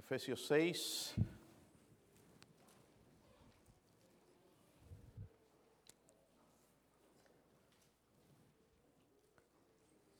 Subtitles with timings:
[0.00, 1.14] Efesios 6.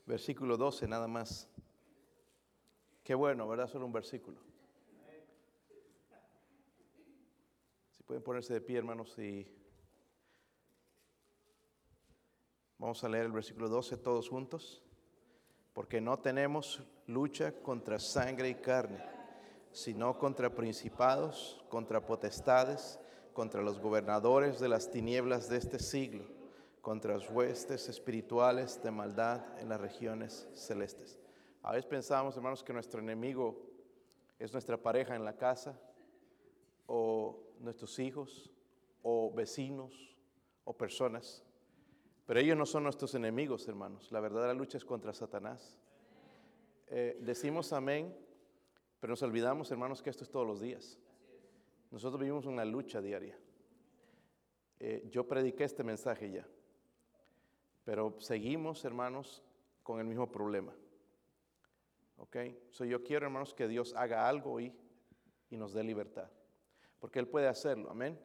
[0.04, 1.48] Versículo 12 nada más.
[3.02, 3.68] Qué bueno, ¿verdad?
[3.68, 4.38] Solo un versículo.
[7.92, 9.50] Si pueden ponerse de pie, hermanos, y
[12.76, 14.82] vamos a leer el versículo 12 todos juntos.
[15.72, 19.19] Porque no tenemos lucha contra sangre y carne,
[19.72, 22.98] sino contra principados, contra potestades,
[23.32, 26.24] contra los gobernadores de las tinieblas de este siglo,
[26.82, 31.18] contra las huestes espirituales de maldad en las regiones celestes.
[31.62, 33.70] A veces pensamos, hermanos, que nuestro enemigo
[34.38, 35.78] es nuestra pareja en la casa,
[36.86, 38.50] o nuestros hijos,
[39.02, 40.16] o vecinos,
[40.64, 41.44] o personas.
[42.26, 44.10] Pero ellos no son nuestros enemigos, hermanos.
[44.10, 45.76] La verdadera lucha es contra Satanás.
[46.88, 48.16] Eh, decimos amén,
[49.00, 50.98] pero nos olvidamos, hermanos, que esto es todos los días.
[51.90, 53.36] Nosotros vivimos una lucha diaria.
[54.78, 56.46] Eh, yo prediqué este mensaje ya,
[57.84, 59.42] pero seguimos, hermanos,
[59.82, 60.74] con el mismo problema.
[62.16, 62.36] ¿Ok?
[62.70, 64.72] So yo quiero, hermanos, que Dios haga algo hoy
[65.50, 66.30] y nos dé libertad.
[66.98, 68.18] Porque Él puede hacerlo, amén.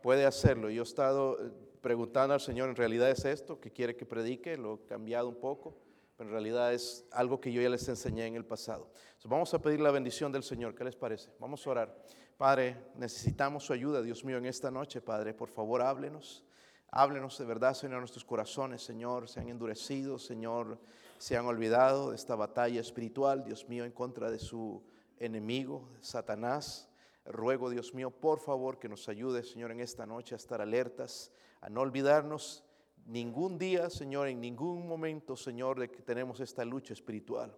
[0.00, 0.70] Puede hacerlo.
[0.70, 4.56] Yo he estado eh, preguntando al Señor, ¿en realidad es esto que quiere que predique?
[4.56, 5.76] Lo he cambiado un poco,
[6.22, 8.90] en realidad es algo que yo ya les enseñé en el pasado.
[9.24, 10.74] Vamos a pedir la bendición del Señor.
[10.74, 11.30] ¿Qué les parece?
[11.38, 12.02] Vamos a orar.
[12.36, 15.34] Padre, necesitamos su ayuda, Dios mío, en esta noche, Padre.
[15.34, 16.44] Por favor, háblenos.
[16.90, 20.78] Háblenos de verdad, Señor, nuestros corazones, Señor, se han endurecido, Señor,
[21.18, 24.82] se han olvidado de esta batalla espiritual, Dios mío, en contra de su
[25.18, 26.90] enemigo, Satanás.
[27.24, 31.32] Ruego, Dios mío, por favor, que nos ayude, Señor, en esta noche a estar alertas,
[31.60, 32.64] a no olvidarnos
[33.06, 37.56] ningún día, Señor, en ningún momento, Señor, de que tenemos esta lucha espiritual,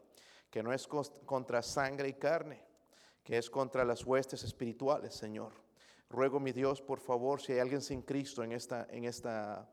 [0.51, 2.63] que no es contra sangre y carne,
[3.23, 5.53] que es contra las huestes espirituales, Señor.
[6.09, 9.69] Ruego, mi Dios, por favor, si hay alguien sin Cristo en esta, en esta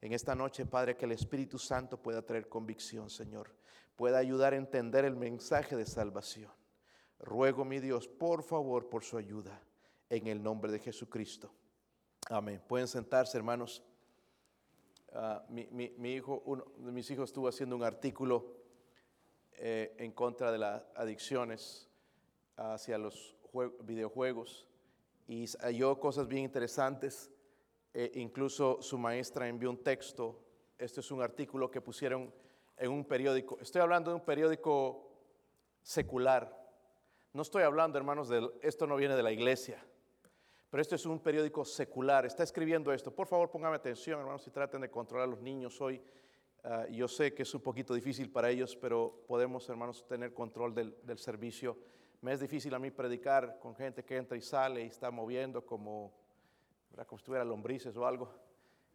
[0.00, 3.50] en esta noche, Padre, que el Espíritu Santo pueda traer convicción, Señor.
[3.96, 6.52] Pueda ayudar a entender el mensaje de salvación.
[7.18, 9.60] Ruego, mi Dios, por favor, por su ayuda,
[10.10, 11.52] en el nombre de Jesucristo.
[12.28, 12.62] Amén.
[12.68, 13.82] Pueden sentarse, hermanos.
[15.18, 18.52] Ah, mi, hijo, uno de mis hijos estuvo haciendo un artículo
[19.52, 21.88] eh, en contra de las adicciones
[22.56, 23.34] hacia los
[23.84, 24.66] videojuegos
[25.26, 27.30] y halló cosas bien interesantes
[27.94, 30.38] eh, incluso su maestra envió un texto.
[30.76, 32.30] Este es un artículo que pusieron
[32.76, 33.56] en un periódico.
[33.58, 35.14] Estoy hablando de un periódico
[35.80, 36.54] secular.
[37.32, 39.82] No estoy hablando, hermanos, de esto no viene de la iglesia.
[40.70, 42.26] Pero esto es un periódico secular.
[42.26, 43.14] Está escribiendo esto.
[43.14, 46.02] Por favor, póngame atención, hermanos, y traten de controlar a los niños hoy.
[46.64, 50.74] Ah, yo sé que es un poquito difícil para ellos, pero podemos, hermanos, tener control
[50.74, 51.76] del, del servicio.
[52.20, 55.64] Me es difícil a mí predicar con gente que entra y sale y está moviendo
[55.64, 56.12] como
[57.04, 58.32] como si tuviera lombrices o algo.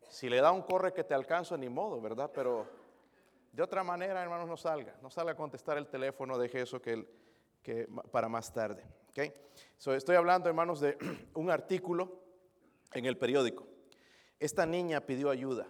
[0.10, 2.32] Si le da un corre que te alcanzo, ni modo, ¿verdad?
[2.34, 2.68] Pero
[3.52, 4.96] de otra manera, hermanos, no salga.
[5.02, 7.21] No salga a contestar el teléfono, deje eso que,
[7.62, 8.84] que para más tarde.
[9.10, 9.34] ¿okay?
[9.96, 10.98] estoy hablando, hermanos, de
[11.34, 12.22] un artículo
[12.94, 13.68] en el periódico.
[14.40, 15.68] Esta niña pidió ayuda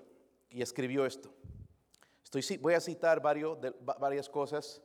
[0.49, 1.33] y escribió esto.
[2.23, 3.57] Estoy, voy a citar varios,
[3.99, 4.81] varias cosas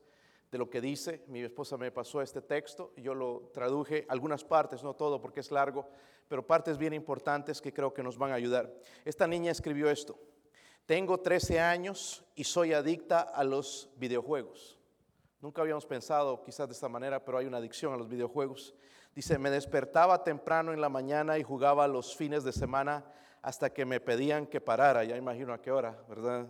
[0.51, 1.23] de lo que dice.
[1.29, 5.51] Mi esposa me pasó este texto, yo lo traduje, algunas partes, no todo porque es
[5.51, 5.89] largo,
[6.29, 8.73] pero partes bien importantes que creo que nos van a ayudar.
[9.05, 10.19] Esta niña escribió esto.
[10.87, 14.76] Tengo 13 años y soy adicta a los videojuegos.
[15.41, 18.75] Nunca habíamos pensado quizás de esta manera, pero hay una adicción a los videojuegos.
[19.15, 23.05] Dice, me despertaba temprano en la mañana y jugaba los fines de semana
[23.43, 25.05] hasta que me pedían que parara.
[25.05, 26.47] Ya imagino a qué hora, ¿verdad?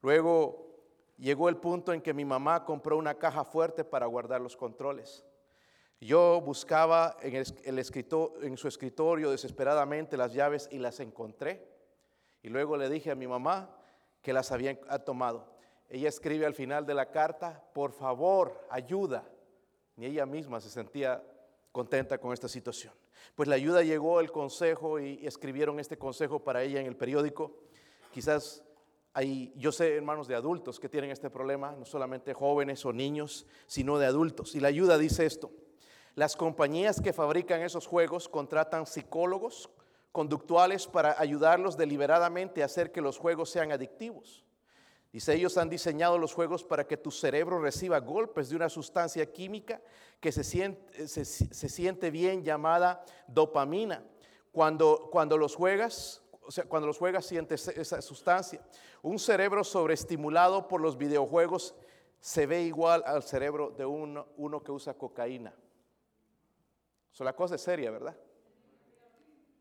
[0.00, 0.68] Luego
[1.16, 5.24] llegó el punto en que mi mamá compró una caja fuerte para guardar los controles.
[6.00, 11.68] Yo buscaba en, su escritorio desesperadamente las llaves y las encontré.
[12.42, 13.76] Y luego le dije a mi mamá
[14.22, 15.57] que las habían tomado.
[15.88, 19.24] Ella escribe al final de la carta, por favor, ayuda.
[19.96, 21.22] Ni ella misma se sentía
[21.72, 22.92] contenta con esta situación.
[23.34, 27.56] Pues la ayuda llegó el consejo y escribieron este consejo para ella en el periódico.
[28.12, 28.64] Quizás
[29.12, 33.46] hay, yo sé, hermanos, de adultos que tienen este problema, no solamente jóvenes o niños,
[33.66, 34.54] sino de adultos.
[34.54, 35.50] Y la ayuda dice esto.
[36.14, 39.70] Las compañías que fabrican esos juegos contratan psicólogos
[40.12, 44.44] conductuales para ayudarlos deliberadamente a hacer que los juegos sean adictivos.
[45.12, 49.32] Dice, ellos han diseñado los juegos para que tu cerebro reciba golpes de una sustancia
[49.32, 49.80] química
[50.20, 54.04] que se siente, se, siente bien llamada dopamina.
[54.52, 58.60] Cuando, cuando los juegas, o sea, cuando los juegas sientes esa sustancia.
[59.02, 61.74] Un cerebro sobreestimulado por los videojuegos
[62.20, 65.54] se ve igual al cerebro de uno, uno que usa cocaína.
[67.12, 68.16] So, la cosa es seria, ¿verdad?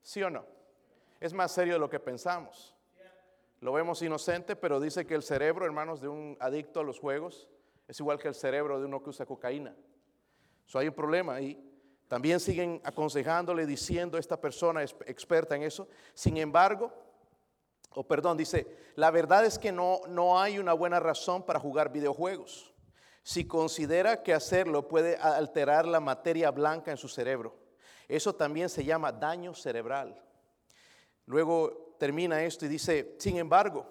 [0.02, 0.46] ¿Sí o no?
[1.20, 2.77] Es más serio de lo que pensamos.
[3.60, 7.50] Lo vemos inocente, pero dice que el cerebro, hermanos, de un adicto a los juegos
[7.88, 9.76] es igual que el cerebro de uno que usa cocaína.
[10.66, 11.64] So, hay un problema ahí.
[12.08, 15.88] También siguen aconsejándole, diciendo esta persona es experta en eso.
[16.14, 16.94] Sin embargo,
[17.96, 21.92] o perdón, dice, la verdad es que no, no hay una buena razón para jugar
[21.92, 22.74] videojuegos.
[23.24, 27.58] Si considera que hacerlo puede alterar la materia blanca en su cerebro.
[28.08, 30.22] Eso también se llama daño cerebral.
[31.26, 33.86] Luego termina esto y dice, sin embargo,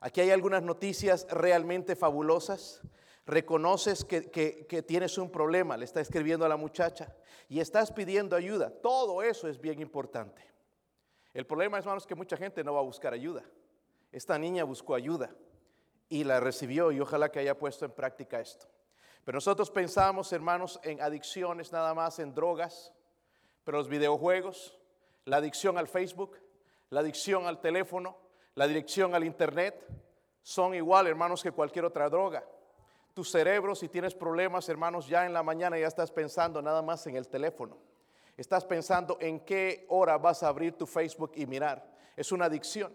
[0.00, 2.80] aquí hay algunas noticias realmente fabulosas.
[3.24, 7.14] Reconoces que, que, tienes un problema, le está escribiendo a la muchacha,
[7.48, 8.70] y estás pidiendo ayuda.
[8.70, 10.42] Todo eso es bien importante.
[11.32, 13.44] El problema, hermanos, es que mucha gente no va a buscar ayuda.
[14.10, 15.30] Esta niña buscó ayuda
[16.08, 18.66] y la recibió y ojalá que haya puesto en práctica esto.
[19.24, 22.92] Pero nosotros pensamos, hermanos, en adicciones nada más, en drogas,
[23.64, 24.76] pero los videojuegos,
[25.24, 26.36] la adicción al Facebook,
[26.92, 28.18] la adicción al teléfono,
[28.54, 29.82] la adicción al Internet,
[30.42, 32.44] son igual, hermanos, que cualquier otra droga.
[33.14, 37.06] Tu cerebro, si tienes problemas, hermanos, ya en la mañana ya estás pensando nada más
[37.06, 37.78] en el teléfono.
[38.36, 41.82] Estás pensando en qué hora vas a abrir tu Facebook y mirar.
[42.14, 42.92] Es una adicción.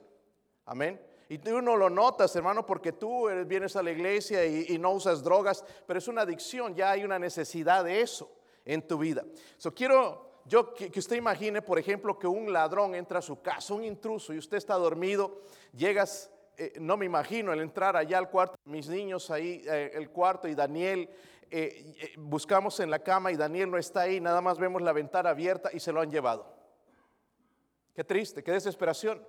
[0.66, 1.02] Amén.
[1.28, 5.24] Y tú no lo notas, hermano, porque tú vienes a la iglesia y, no usas
[5.24, 8.32] drogas, pero es una adicción, ya hay una necesidad de eso
[8.64, 9.26] en tu vida.
[9.58, 13.74] So, quiero yo que, usted imagine, por ejemplo, que un ladrón entra a su casa,
[13.74, 15.42] un intruso, y usted está dormido,
[15.74, 20.10] llegas, eh, no me imagino el entrar allá al cuarto, mis niños ahí, eh, el
[20.10, 21.10] cuarto y Daniel,
[21.50, 25.32] eh, buscamos en la cama y Daniel no está ahí, nada más vemos la ventana
[25.32, 26.46] abierta y se lo han llevado.
[27.94, 29.26] Qué triste, qué desesperación.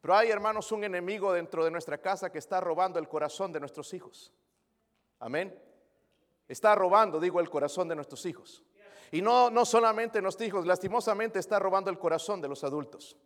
[0.00, 3.60] Pero hay, hermanos, un enemigo dentro de nuestra casa que está robando el corazón de
[3.60, 4.32] nuestros hijos.
[5.18, 5.56] Amén.
[6.48, 8.64] Está robando, digo, el corazón de nuestros hijos.
[9.12, 13.16] Y no, no solamente nuestros hijos, lastimosamente está robando el corazón de los adultos.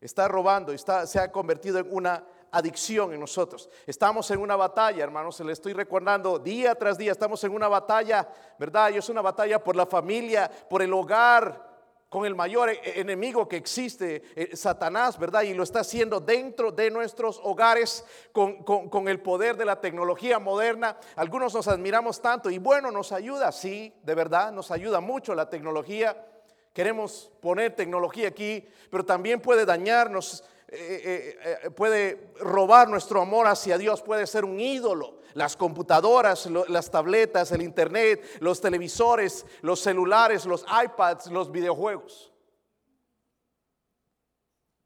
[0.00, 3.70] Está robando, está, se ha convertido en una adicción en nosotros.
[3.86, 7.68] Estamos en una batalla, hermanos, se le estoy recordando día tras día, estamos en una
[7.68, 8.28] batalla,
[8.58, 8.90] ¿verdad?
[8.90, 11.67] Y es una batalla por la familia, por el hogar,
[12.08, 15.42] con el mayor e-, e-, enemigo que existe, eh, Satanás, ¿verdad?
[15.42, 20.98] Y lo está haciendo dentro de nuestros hogares con, el poder de la tecnología moderna.
[21.16, 25.48] Algunos nos admiramos tanto y bueno, nos ayuda, sí, de verdad, nos ayuda mucho la
[25.48, 26.26] tecnología.
[26.72, 33.78] Queremos poner tecnología aquí, pero también puede dañarnos, eh, eh, puede robar nuestro amor hacia
[33.78, 40.44] Dios, puede ser un ídolo las computadoras, las tabletas, el internet, los televisores, los celulares,
[40.44, 42.32] los iPads, los videojuegos.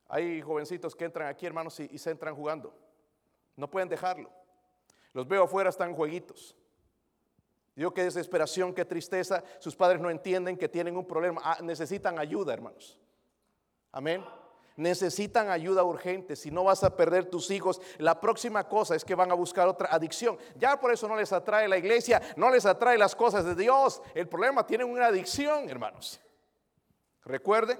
[0.08, 2.74] Hay jovencitos que entran aquí, hermanos, y, se entran jugando.
[3.56, 4.30] No pueden dejarlo.
[5.14, 6.54] Los veo afuera, están jueguitos.
[7.74, 9.42] Digo, qué desesperación, qué tristeza.
[9.58, 11.40] Sus padres no entienden que tienen un problema.
[11.42, 13.00] Ah, necesitan ayuda, hermanos.
[13.90, 14.22] Amén
[14.76, 19.14] necesitan ayuda urgente, si no vas a perder tus hijos, la próxima cosa es que
[19.14, 20.38] van a buscar otra adicción.
[20.56, 24.02] Ya por eso no les atrae la iglesia, no les atrae las cosas de Dios.
[24.14, 26.20] El problema tienen una adicción, hermanos.
[27.24, 27.78] Recuerde,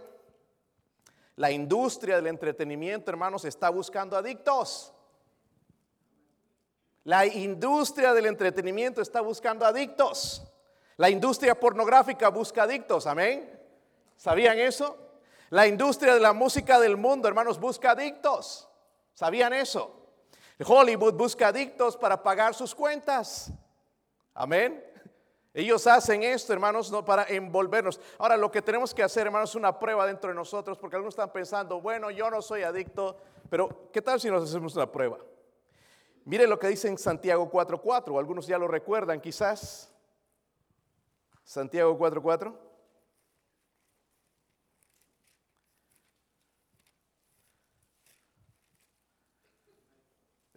[1.36, 4.92] la industria del entretenimiento, hermanos, está buscando adictos.
[7.04, 10.44] La industria del entretenimiento está buscando adictos.
[10.96, 13.58] La industria pornográfica busca adictos, amén.
[14.17, 15.01] ¿Sabían eso?
[15.52, 18.66] La industria de la música del mundo, hermanos, busca adictos.
[19.12, 19.94] ¿Sabían eso?
[20.66, 23.52] Hollywood busca adictos para pagar sus cuentas.
[24.32, 24.82] Amén.
[25.52, 28.00] Ellos hacen esto, hermanos, no para envolvernos.
[28.16, 31.12] Ahora, lo que tenemos que hacer, hermanos, es una prueba dentro de nosotros, porque algunos
[31.12, 33.18] están pensando, bueno, yo no soy adicto,
[33.50, 35.18] pero ¿qué tal si nos hacemos una prueba?
[36.24, 39.92] Mire lo que dice en Santiago 4.4, algunos ya lo recuerdan quizás.
[41.44, 42.71] Santiago 4.4.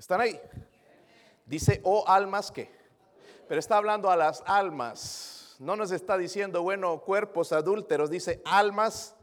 [0.06, 0.40] ¿Están ahí?
[1.48, 2.70] Dice, oh almas que.
[3.48, 5.56] Pero está hablando a las almas.
[5.58, 8.12] No nos está diciendo, bueno, cuerpos adúlteros.
[8.12, 9.16] Dice, almas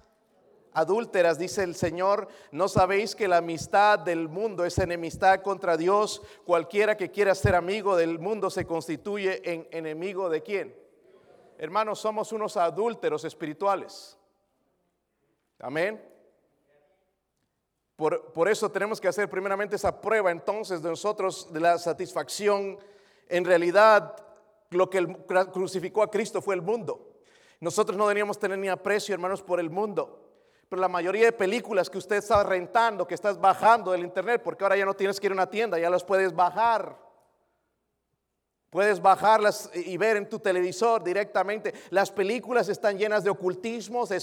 [0.72, 1.38] adúlteras.
[1.38, 6.20] Dice el Señor, no sabéis que la amistad del mundo es enemistad contra Dios.
[6.44, 10.76] Cualquiera que quiera ser amigo del mundo se constituye en enemigo de quién.
[11.58, 14.18] Hermanos, somos unos adúlteros espirituales.
[15.60, 16.11] Amén.
[18.34, 22.76] Por, eso tenemos que hacer primeramente esa prueba entonces de nosotros de la satisfacción.
[23.28, 24.16] En realidad,
[24.70, 25.06] lo que
[25.52, 27.12] crucificó a Cristo fue el mundo.
[27.60, 30.18] Nosotros no deberíamos tener ni aprecio, hermanos, por el mundo.
[30.68, 34.64] Pero la mayoría de películas que usted está rentando, que estás bajando del internet, porque
[34.64, 36.98] ahora ya no tienes que ir a una tienda, ya las puedes bajar.
[38.72, 41.74] Puedes bajarlas y ver en tu televisor directamente.
[41.90, 44.18] Las películas están llenas de ocultismos, de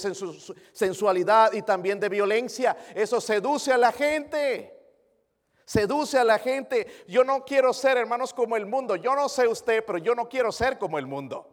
[0.73, 2.75] sensualidad y también de violencia.
[2.95, 4.75] Eso seduce a la gente.
[5.65, 7.05] Seduce a la gente.
[7.07, 8.95] Yo no quiero ser, hermanos, como el mundo.
[8.95, 11.47] Yo no sé usted, pero yo no quiero ser como el mundo.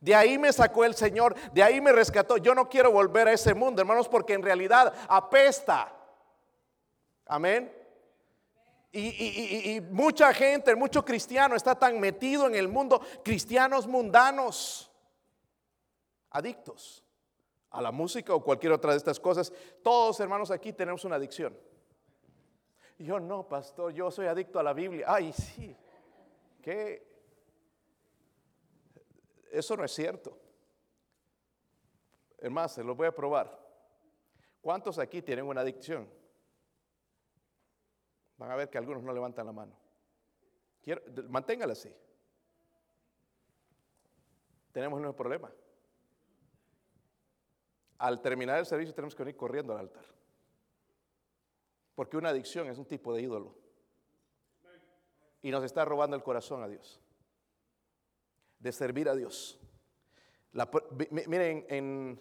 [0.00, 2.38] De ahí me sacó el Señor, de ahí me rescató.
[2.38, 5.94] Yo no quiero volver a ese mundo, hermanos, porque en realidad apesta.
[7.26, 7.79] Amén.
[8.92, 14.90] Y, mucha gente, mucho cristiano está tan metido en el mundo, cristianos mundanos,
[16.30, 17.04] adictos
[17.70, 19.52] a la música o cualquier otra de estas cosas.
[19.82, 21.56] Todos hermanos aquí tenemos una adicción.
[22.98, 25.06] yo no, pastor, yo soy adicto a la Biblia.
[25.08, 25.76] Ay, sí,
[26.60, 27.08] que
[29.52, 30.36] eso no es cierto.
[32.38, 33.58] Es se lo voy a probar.
[34.60, 36.08] ¿Cuántos aquí tienen una adicción?
[38.40, 39.76] Van a ver que algunos no levantan la mano.
[40.80, 41.94] Quiero, manténgala así.
[44.72, 45.52] Tenemos un problema.
[47.98, 50.06] Al terminar el servicio tenemos que venir corriendo al altar.
[51.94, 53.54] Porque una adicción es un tipo de ídolo.
[55.42, 56.98] Y nos está robando el corazón a Dios.
[58.58, 59.60] De servir a Dios.
[61.10, 62.18] miren en,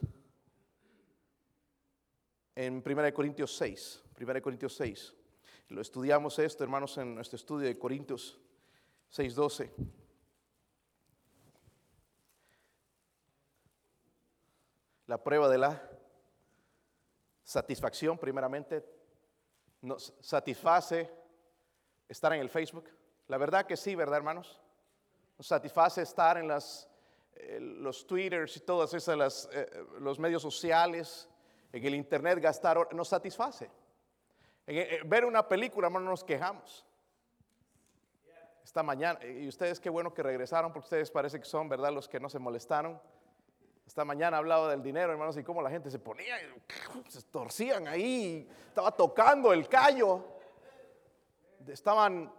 [2.56, 4.04] en 1 Corintios 6.
[4.20, 5.16] 1 Corintios 6.
[5.70, 8.40] Lo estudiamos esto, hermanos, en nuestro estudio de Corintios
[9.12, 9.72] 6:12.
[15.06, 15.90] La prueba de la
[17.44, 18.84] satisfacción, primeramente,
[19.82, 21.08] nos satisface
[22.08, 22.90] estar en el Facebook.
[23.28, 24.60] La verdad que sí, ¿verdad, hermanos?
[25.38, 26.90] Nos satisface estar en las,
[27.36, 31.30] eh, los Twitters y todas esas, eh, los medios sociales,
[31.72, 33.70] en el Internet, gastar, nos satisface.
[34.72, 36.86] Eh, ver una película, no nos quejamos.
[38.64, 42.08] Esta mañana, y ustedes qué bueno que regresaron, porque ustedes parece que son, ¿verdad?, los
[42.08, 43.02] que no se molestaron.
[43.88, 46.38] Esta mañana hablaba del dinero, hermanos, y cómo la gente se ponía,
[47.08, 50.24] se torcían ahí, estaba tocando el callo.
[51.68, 52.32] Estaban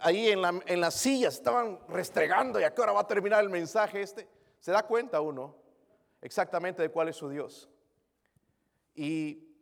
[0.00, 3.42] ahí en, la, en las sillas, estaban restregando, y a qué hora va a terminar
[3.42, 4.26] el mensaje este.
[4.60, 5.54] Se da cuenta uno
[6.22, 7.68] exactamente de cuál es su Dios.
[8.94, 9.53] Y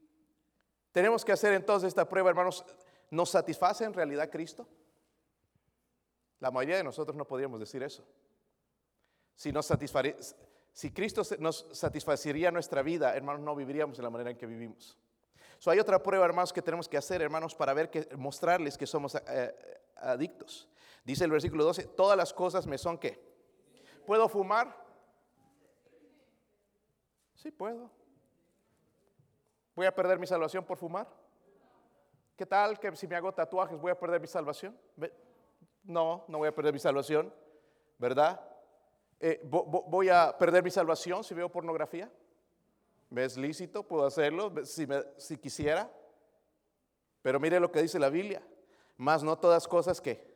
[0.92, 2.64] tenemos que hacer entonces esta prueba, hermanos.
[3.11, 4.66] ¿Nos satisface en realidad Cristo?
[6.40, 8.04] La mayoría de nosotros no podríamos decir eso.
[9.34, 9.70] Si, nos
[10.72, 14.99] si Cristo nos satisfacería nuestra vida, hermanos, no viviríamos de la manera en que vivimos.
[15.58, 18.87] So, hay otra prueba, hermanos, que tenemos que hacer, hermanos, para ver que, mostrarles que
[18.87, 19.54] somos eh,
[19.96, 20.68] adictos.
[21.04, 23.22] Dice el versículo 12, todas las cosas me son que.
[24.06, 24.76] ¿Puedo fumar?
[27.34, 28.01] Sí, puedo.
[29.75, 31.09] ¿Voy a perder mi salvación por fumar?
[32.37, 34.76] ¿Qué tal que si me hago tatuajes voy a perder mi salvación?
[35.85, 37.33] No, no voy a perder mi salvación,
[37.99, 38.41] ¿verdad?
[39.21, 42.11] Eh, ¿Voy a perder mi salvación si veo pornografía?
[43.09, 43.83] ¿Me es lícito?
[43.83, 44.87] ¿Puedo hacerlo si,
[45.17, 45.91] si quisiera?
[47.23, 48.43] Pero mire lo que dice la Biblia.
[48.97, 50.33] Más no todas cosas que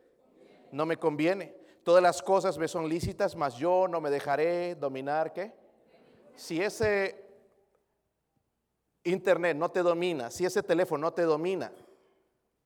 [0.71, 1.55] no me conviene.
[1.83, 5.33] Todas las cosas me son lícitas, mas yo no me dejaré dominar.
[5.33, 5.53] ¿Qué?
[6.35, 7.26] Si ese
[9.09, 11.71] internet no te domina, si ese teléfono no te domina.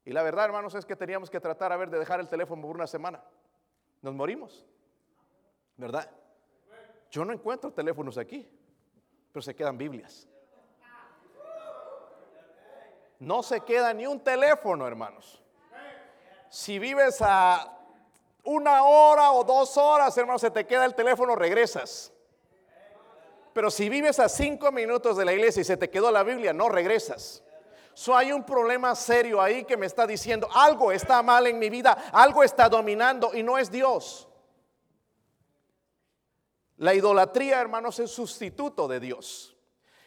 [0.04, 2.62] Y la verdad, hermanos, es que teníamos que tratar a ver de dejar el teléfono
[2.62, 3.24] por una semana.
[4.02, 4.66] Nos morimos.
[5.78, 6.10] ¿Verdad?
[7.10, 8.50] Yo no encuentro teléfonos aquí,
[9.32, 10.28] pero se quedan Biblias.
[13.20, 15.44] No se queda ni un teléfono, hermanos.
[16.50, 17.78] Si vives a
[18.44, 22.12] una hora o dos horas, hermanos, se te queda el teléfono, regresas.
[23.54, 26.54] Pero si vives a cinco minutos de la iglesia y se te quedó la Biblia,
[26.54, 27.44] no regresas.
[27.94, 31.70] So hay un problema serio ahí que me está diciendo algo está mal en mi
[31.70, 34.28] vida, algo está dominando y no es Dios.
[36.78, 39.56] La idolatría, hermanos, es sustituto de Dios.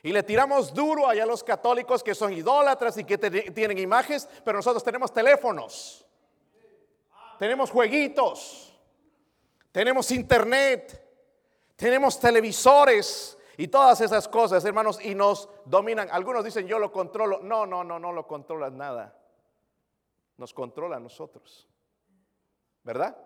[0.02, 4.28] Y le tiramos duro allá a los católicos que son idólatras y que tienen imágenes,
[4.44, 6.04] pero nosotros tenemos teléfonos,
[7.38, 8.78] tenemos jueguitos,
[9.72, 11.03] tenemos internet,
[11.76, 16.08] tenemos televisores y todas esas cosas, hermanos, y nos dominan.
[16.10, 17.40] Algunos dicen, yo lo controlo.
[17.40, 19.16] No, no, no, no lo controlas nada.
[20.36, 21.68] Nos controla a nosotros.
[22.82, 23.16] ¿Verdad?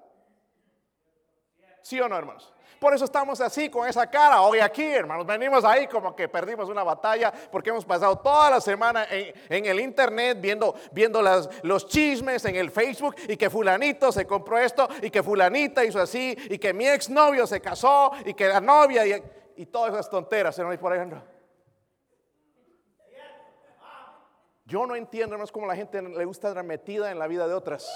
[1.83, 2.53] ¿Sí o no, hermanos?
[2.79, 5.27] Por eso estamos así, con esa cara, hoy aquí, hermanos.
[5.27, 9.81] Venimos ahí como que perdimos una batalla porque hemos pasado toda la semana en, el
[9.81, 11.21] internet viendo, viendo
[11.63, 16.01] los chismes en el Facebook y que fulanito se compró esto y que fulanita hizo
[16.01, 19.23] así y que mi exnovio se casó y que la novia y,
[19.57, 21.23] y todas esas tonteras, hermanos, por ejemplo.
[24.67, 27.55] Yo no entiendo, hermanos, cómo la gente le gusta estar metida en la vida de
[27.55, 27.91] otras.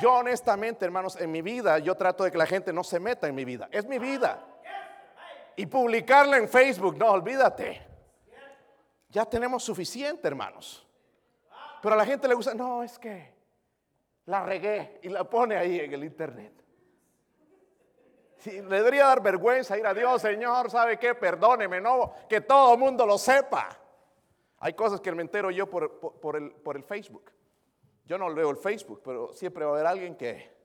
[0.00, 3.26] Yo honestamente, hermanos, en mi vida, yo trato de que la gente no se meta
[3.26, 3.68] en mi vida.
[3.70, 4.44] Es mi vida.
[5.56, 7.82] Y publicarla en Facebook, no, olvídate.
[9.08, 10.86] Ya tenemos suficiente, hermanos.
[11.82, 13.34] Pero a la gente le gusta, no, es que
[14.26, 16.52] la regué y la pone ahí en el internet.
[18.44, 21.14] le debería dar vergüenza ir a Dios, Señor, ¿sabe qué?
[21.14, 23.68] Perdóneme, no, que todo el mundo lo sepa.
[24.60, 27.30] Hay cosas que me entero yo por, el, por el Facebook.
[28.08, 30.56] Yo no leo el Facebook, pero siempre va a haber alguien que...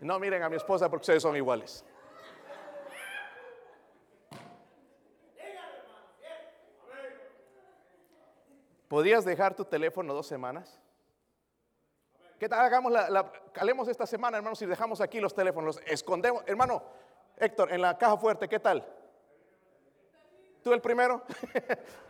[0.00, 1.84] No miren a mi esposa porque ustedes son iguales.
[8.86, 10.80] ¿Podrías dejar tu teléfono dos semanas?
[12.38, 12.60] ¿Qué tal?
[12.60, 16.44] Hagamos la, calemos esta semana, hermanos, y dejamos aquí los teléfonos, los escondemos.
[16.46, 16.80] Hermano,
[17.36, 18.86] Héctor, en la caja fuerte, ¿qué tal?
[20.62, 21.24] ¿Tú el primero?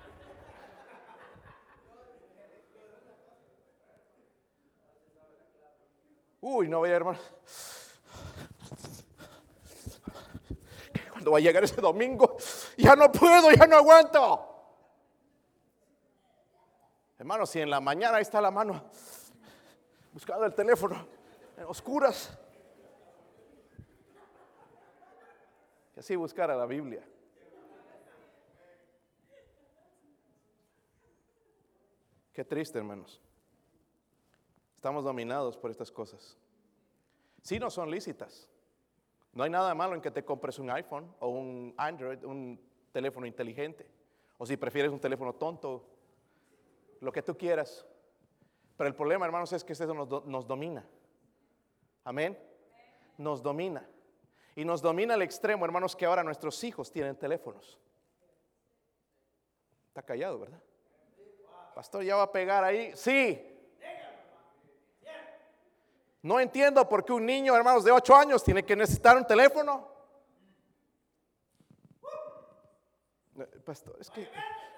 [6.41, 7.19] Uy, no voy a hermano.
[11.13, 12.37] Cuando va a llegar ese domingo,
[12.77, 14.47] ya no puedo, ya no aguanto.
[17.19, 18.83] Hermano, si en la mañana ahí está la mano
[20.13, 21.07] buscando el teléfono
[21.57, 22.37] en oscuras.
[25.97, 27.05] Y así buscar a la Biblia.
[32.33, 33.21] Qué triste, hermanos.
[34.81, 36.39] Estamos dominados por estas cosas.
[37.43, 38.49] Si no son lícitas.
[39.35, 42.59] No hay nada malo en que te compres un iPhone o un Android, un
[42.91, 43.87] teléfono inteligente.
[44.39, 45.87] O si prefieres un teléfono tonto,
[47.01, 47.85] lo que tú quieras.
[48.79, 50.83] Pero el problema, hermanos, es que eso nos, nos domina.
[52.03, 52.39] Amén.
[53.19, 53.87] Nos domina.
[54.57, 57.79] Y nos domina al extremo, hermanos, que ahora nuestros hijos tienen teléfonos.
[59.89, 60.63] Está callado, ¿verdad?
[61.75, 62.93] Pastor, ¿ya va a pegar ahí?
[62.95, 63.50] Sí.
[66.23, 69.89] No entiendo por qué un niño, hermanos, de 8 años tiene que necesitar un teléfono.
[73.65, 74.29] Pastor, es que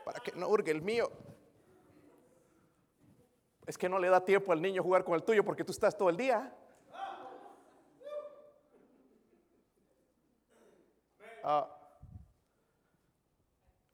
[0.04, 1.10] para que no urge el mío.
[3.66, 5.96] Es que no le da tiempo al niño jugar con el tuyo porque tú estás
[5.96, 6.54] todo el día.
[11.44, 11.68] Ah,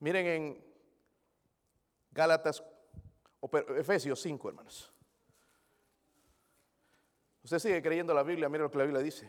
[0.01, 0.65] miren en
[2.11, 2.63] Gálatas,
[3.77, 4.93] Efesios 5, hermanos.
[7.49, 9.27] Usted sigue creyendo la Biblia, mire lo que la Biblia dice.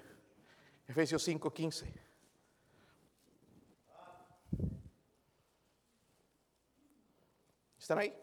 [0.85, 1.93] Efesios 5, 15.
[7.79, 8.13] ¿Están ahí?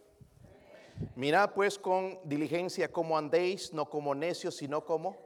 [1.14, 5.16] Mirad pues con diligencia cómo andéis, no como necios, sino como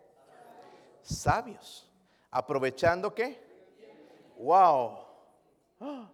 [1.02, 1.90] sabios.
[2.30, 3.42] Aprovechando qué?
[4.38, 4.98] Wow.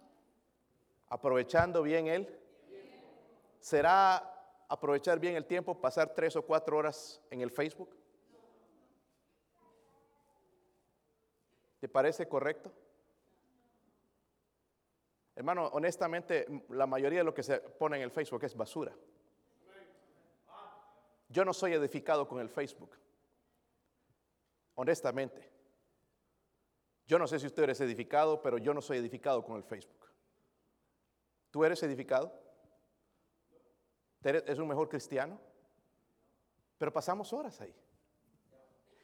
[1.09, 2.39] Aprovechando bien él.
[3.59, 4.33] ¿Será
[4.67, 7.95] aprovechar bien el tiempo, pasar tres o cuatro horas en el Facebook?
[11.87, 12.69] ¿Te parece correcto?
[15.33, 18.93] Hermano, honestamente, la mayoría de lo que se pone en el Facebook es basura.
[21.29, 22.91] Yo no soy edificado con el Facebook.
[24.75, 25.49] Honestamente.
[27.05, 30.09] Yo no sé si usted eres edificado, pero yo no soy edificado con el Facebook.
[31.51, 32.37] ¿Tú eres edificado?
[34.23, 35.39] ¿Es un mejor cristiano?
[36.77, 37.73] Pero pasamos horas ahí.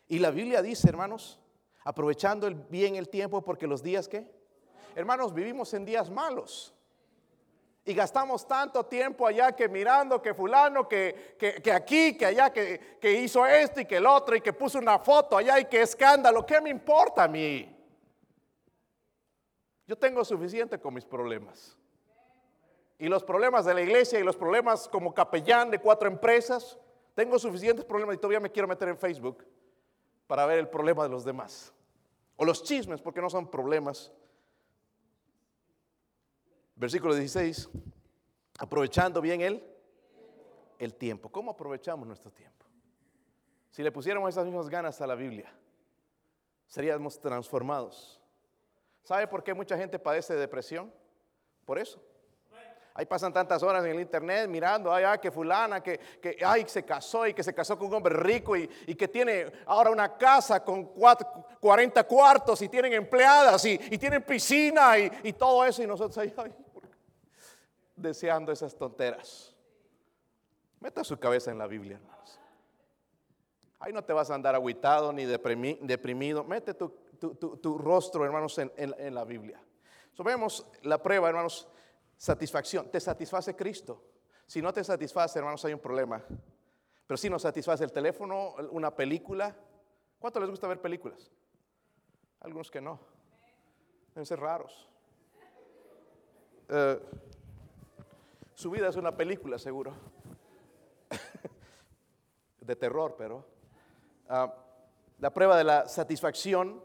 [0.09, 1.39] Y la Biblia dice, hermanos,
[1.83, 4.25] aprovechando bien el tiempo porque los días que,
[4.95, 6.73] hermanos, vivimos en días malos.
[7.85, 12.97] Y gastamos tanto tiempo allá que mirando que fulano, que, que, aquí, que allá, que,
[13.01, 15.81] que, hizo esto y que el otro y que puso una foto allá y que
[15.81, 16.45] escándalo.
[16.45, 17.69] ¿Qué me importa a mí?
[19.85, 21.77] Yo tengo suficiente con mis problemas.
[22.97, 26.79] Y los problemas de la iglesia y los problemas como capellán de cuatro empresas,
[27.15, 29.45] tengo suficientes problemas y todavía me quiero meter en Facebook
[30.33, 31.71] para ver el problema de los demás.
[32.37, 34.11] O los chismes, porque no son problemas
[36.75, 37.69] Versículo 16,
[38.57, 39.63] aprovechando bien el,
[40.79, 41.29] el tiempo.
[41.29, 42.65] ¿Cómo aprovechamos nuestro tiempo?
[43.69, 45.53] Si le pusiéramos esas mismas ganas a la Biblia,
[46.65, 48.19] seríamos transformados.
[49.03, 50.91] ¿Sabe por qué mucha gente padece de depresión?
[51.63, 52.01] Por eso.
[52.95, 56.83] Ahí pasan tantas horas en el internet mirando, ay, que fulana, que, que ay, se
[56.83, 60.63] casó y que se casó con un hombre rico y, que tiene ahora una casa
[60.63, 60.93] con
[61.59, 66.53] 40 cuartos y tienen empleadas y, tienen piscina y, todo eso y nosotros ahí, ay,
[67.95, 69.55] deseando esas tonteras.
[70.79, 72.39] Meta su cabeza en la Biblia, hermanos.
[73.79, 76.43] Ahí no te vas a andar aguitado ni deprimido.
[76.43, 79.59] Mete tu, rostro, hermanos, en, la Biblia.
[80.13, 80.23] So,
[80.83, 81.67] la prueba, hermanos
[82.23, 82.89] satisfacción.
[82.89, 84.01] ¿Te satisface Cristo?
[84.47, 86.23] Si no te satisface, hermanos, hay un problema.
[87.05, 89.53] Pero si nos satisface el teléfono, una película.
[90.19, 91.29] ¿Cuánto les gusta ver películas?
[92.39, 92.97] Algunos que no.
[94.15, 94.89] Deben ser raros.
[96.69, 97.01] Eh,
[98.53, 99.93] su vida es una película, seguro.
[102.61, 103.45] de terror, pero.
[104.29, 104.55] Ah,
[105.19, 106.81] la prueba de la satisfacción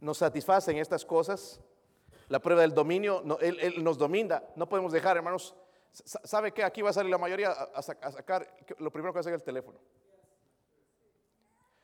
[0.00, 1.60] nos satisface en estas cosas.
[2.28, 4.42] La prueba del dominio, él, nos domina.
[4.56, 5.54] No podemos dejar, hermanos.
[5.92, 6.64] ¿Sabe qué?
[6.64, 8.46] Aquí va a salir la mayoría a, sacar,
[8.78, 9.78] lo primero que va a hacer el teléfono.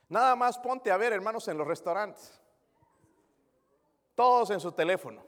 [0.09, 2.39] Nada más ponte a ver, hermanos, en los restaurantes.
[4.15, 5.25] Todos en su teléfono.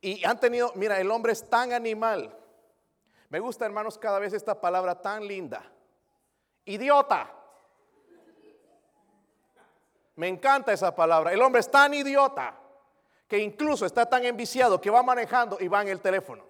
[0.00, 2.36] Y han tenido, mira, el hombre es tan animal.
[3.28, 5.62] Me gusta, hermanos, cada vez esta palabra tan linda.
[6.64, 7.32] Idiota.
[10.16, 11.32] Me encanta esa palabra.
[11.32, 12.67] El hombre es tan idiota
[13.28, 16.44] que incluso está tan enviciado que va manejando y va en el teléfono.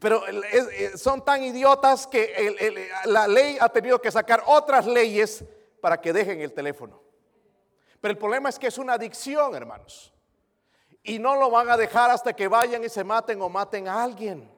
[0.00, 0.22] Pero
[0.96, 5.44] son tan idiotas que la ley ha tenido que sacar otras leyes
[5.80, 7.00] para que dejen el teléfono.
[8.00, 10.12] Pero el problema es que es una adicción, hermanos.
[11.04, 14.02] Y no lo van a dejar hasta que vayan y se maten o maten a
[14.02, 14.50] alguien.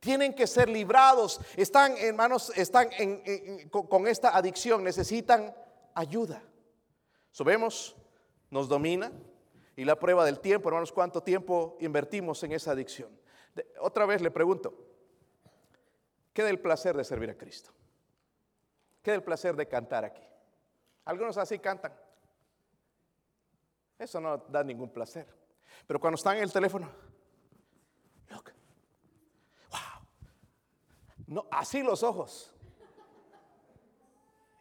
[0.00, 1.40] Tienen que ser librados.
[1.56, 2.90] Están, hermanos, están
[3.70, 4.82] con esta adicción.
[4.82, 5.54] Necesitan
[5.94, 6.42] ayuda.
[7.30, 7.94] Sabemos,
[8.50, 9.12] nos domina.
[9.78, 13.16] Y la prueba del tiempo, hermanos, cuánto tiempo invertimos en esa adicción.
[13.78, 14.74] otra vez le pregunto,
[16.32, 17.70] ¿qué del placer de servir a Cristo?
[19.02, 20.24] ¿Qué del placer de cantar aquí?
[21.04, 21.96] Algunos así cantan.
[23.96, 25.32] Eso no da ningún placer.
[25.86, 26.90] Pero cuando están en el teléfono,
[28.30, 28.50] look,
[29.70, 30.08] wow,
[31.28, 32.52] no, así los ojos.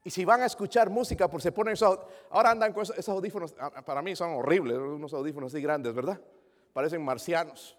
[0.07, 3.53] Y si van a escuchar música, por se ponen esos, ahora andan con esos, audífonos,
[3.59, 6.17] ah, ah, para mí son horribles, unos audífonos así grandes, ¿verdad?
[6.71, 7.77] Parecen marcianos.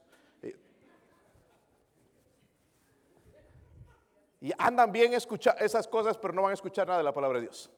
[4.42, 7.38] Y andan bien escuchar esas cosas, pero no van a escuchar nada de la palabra
[7.38, 7.70] de Dios.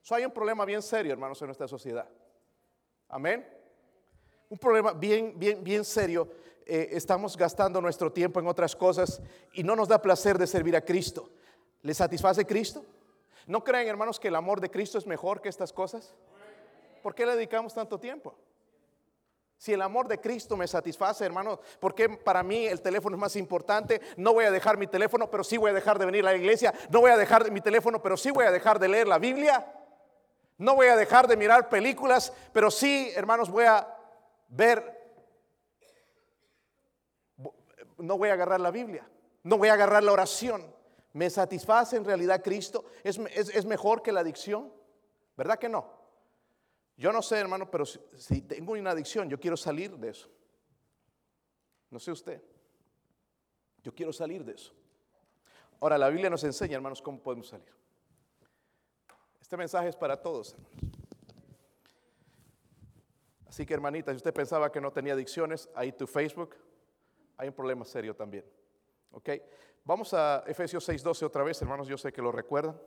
[0.00, 2.08] Eso hay un problema bien serio, hermanos, en nuestra sociedad.
[3.08, 3.44] Amén.
[4.48, 6.28] Un problema bien, bien, bien serio.
[6.64, 9.20] Eh, estamos gastando nuestro tiempo en otras cosas
[9.54, 11.30] y no nos da placer de servir a Cristo.
[11.82, 12.84] ¿Le satisface Cristo?
[13.46, 16.14] ¿No creen, hermanos, que el amor de Cristo es mejor que estas cosas?
[17.02, 18.34] ¿Por qué le dedicamos tanto tiempo?
[19.56, 23.34] Si el amor de Cristo me satisface, hermanos, porque para mí el teléfono es más
[23.34, 24.00] importante?
[24.16, 26.36] No voy a dejar mi teléfono, pero sí voy a dejar de venir a la
[26.36, 26.72] iglesia.
[26.90, 29.74] No voy a dejar mi teléfono, pero sí voy a dejar de leer la Biblia.
[30.58, 33.86] No voy a dejar de mirar películas, pero sí, hermanos, voy a
[34.48, 34.96] ver.
[37.96, 39.08] No voy a agarrar la Biblia.
[39.42, 40.72] No voy a agarrar la oración.
[41.18, 42.84] ¿Me satisface en realidad Cristo?
[43.02, 44.72] ¿Es, mejor que la adicción?
[45.36, 45.84] ¿Verdad que no?
[46.96, 50.30] Yo no sé, hermano, pero si, tengo una adicción, yo quiero salir de eso.
[51.90, 52.40] No sé usted.
[53.82, 54.72] Yo quiero salir de eso.
[55.80, 57.74] Ahora, la Biblia nos enseña, hermanos, cómo podemos salir.
[59.40, 60.98] Este mensaje es para todos, hermanos.
[63.48, 66.54] Así que, hermanita, si usted pensaba que no tenía adicciones, ahí tu Facebook,
[67.36, 68.44] hay un problema serio también.
[69.10, 69.30] ¿Ok?
[69.88, 72.78] Vamos a Efesios 6:12 otra vez, hermanos, yo sé que lo recuerdan.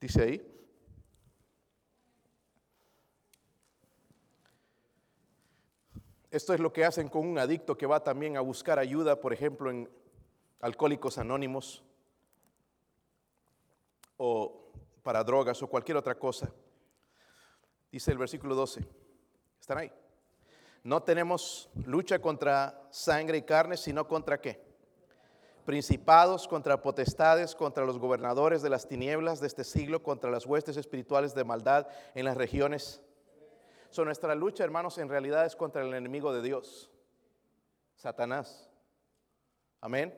[0.00, 0.64] Dice ahí.
[6.30, 9.34] Esto es lo que hacen con un adicto que va también a buscar ayuda, por
[9.34, 9.90] ejemplo, en
[10.62, 11.84] alcohólicos anónimos
[14.16, 16.50] o para drogas o cualquier otra cosa.
[17.92, 18.82] Dice el versículo 12.
[19.60, 19.92] ¿Están ahí?
[20.82, 24.69] No tenemos lucha contra sangre y carne, sino contra qué?
[25.70, 30.76] Principados, contra potestades, contra los gobernadores de las tinieblas de este siglo, contra las huestes
[30.76, 33.00] espirituales de maldad en las regiones.
[33.90, 36.90] So, nuestra lucha, hermanos, en realidad es contra el enemigo de Dios,
[37.94, 38.68] Satanás.
[39.80, 40.12] Amén.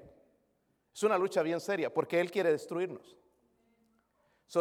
[0.91, 3.19] Es una lucha bien seria porque Él quiere destruirnos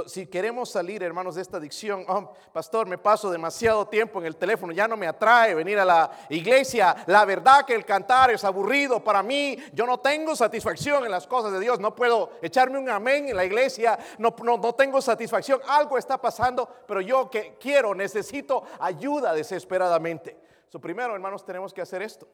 [0.06, 4.38] si queremos salir, hermanos, de esta adicción, oh, pastor, me paso demasiado tiempo en el
[4.38, 6.96] teléfono, ya no me atrae venir a la iglesia.
[7.08, 9.58] La verdad que el cantar es aburrido para mí.
[9.74, 11.82] Yo no tengo satisfacción en las cosas de Dios.
[11.82, 14.00] No puedo echarme un amén en la iglesia.
[14.18, 15.60] No, no, tengo satisfacción.
[15.68, 20.38] Algo está pasando, pero yo que quiero, necesito ayuda desesperadamente.
[20.70, 22.30] So, primero, hermanos, tenemos que hacer esto.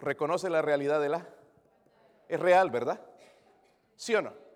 [0.00, 1.28] Reconoce la realidad de la.
[2.26, 3.00] Es real, ¿verdad?
[3.94, 4.47] ¿Sí o no?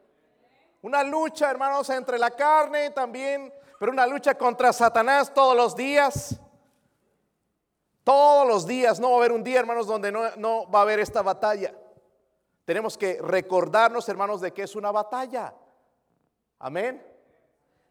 [0.82, 6.38] Una lucha, hermanos, entre la carne también, pero una lucha contra Satanás todos los días.
[8.02, 10.98] Todos los días, no va a haber un día, hermanos, donde no, va a haber
[10.98, 11.72] esta batalla.
[12.64, 15.54] Tenemos que recordarnos, hermanos, de que es una batalla.
[16.58, 17.06] Amén.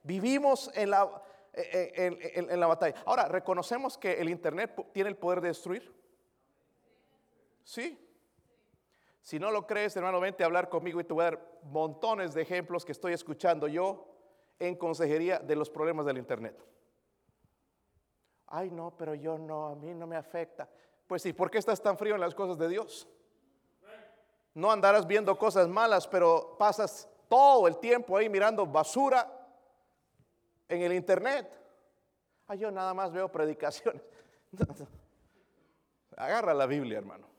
[0.04, 1.10] Vivimos en la,
[1.54, 3.02] eh, eh, en, la batalla.
[3.06, 5.96] Ahora, ¿reconocemos que el Internet tiene el poder de destruir?
[7.64, 7.98] Sí.
[9.22, 12.34] Si no lo crees, hermano, vente a hablar conmigo y te voy a dar montones
[12.34, 14.08] de ejemplos que estoy escuchando yo
[14.60, 16.60] en consejería de los problemas del Internet.
[18.48, 20.68] Ay, no, pero yo no, a mí no me afecta.
[21.08, 23.08] Pues sí, ¿por qué estás tan frío en las cosas de Dios?
[24.54, 29.32] No andarás viendo cosas malas, pero pasas todo el tiempo ahí mirando basura
[30.68, 31.50] en el Internet.
[32.48, 34.02] Ay, yo nada más veo predicaciones.
[36.18, 37.31] Agarra la Biblia, hermano.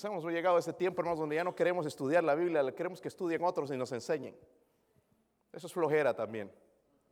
[0.00, 3.02] Nos hemos llegado a ese tiempo, hermanos, donde ya no queremos estudiar la Biblia, queremos
[3.02, 4.34] que estudien otros y nos enseñen.
[5.52, 6.50] Eso es flojera también.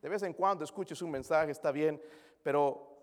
[0.01, 2.01] De vez en cuando escuches un mensaje, está bien,
[2.43, 2.97] pero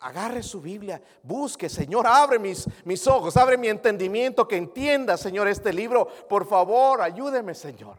[0.00, 5.46] agarre su Biblia, busque, Señor, abre mis, mis ojos, abre mi entendimiento, que entienda, Señor,
[5.46, 6.08] este libro.
[6.28, 7.96] Por favor, ayúdeme, Señor.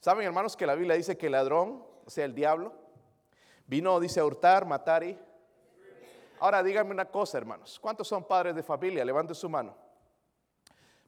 [0.00, 2.72] ¿Saben, hermanos, que la Biblia dice que el ladrón, o sea, el diablo,
[3.68, 5.16] vino, dice, a hurtar, matar y...
[6.40, 7.78] Ahora díganme una cosa, hermanos.
[7.78, 9.04] ¿Cuántos son padres de familia?
[9.04, 9.89] Levanten su mano.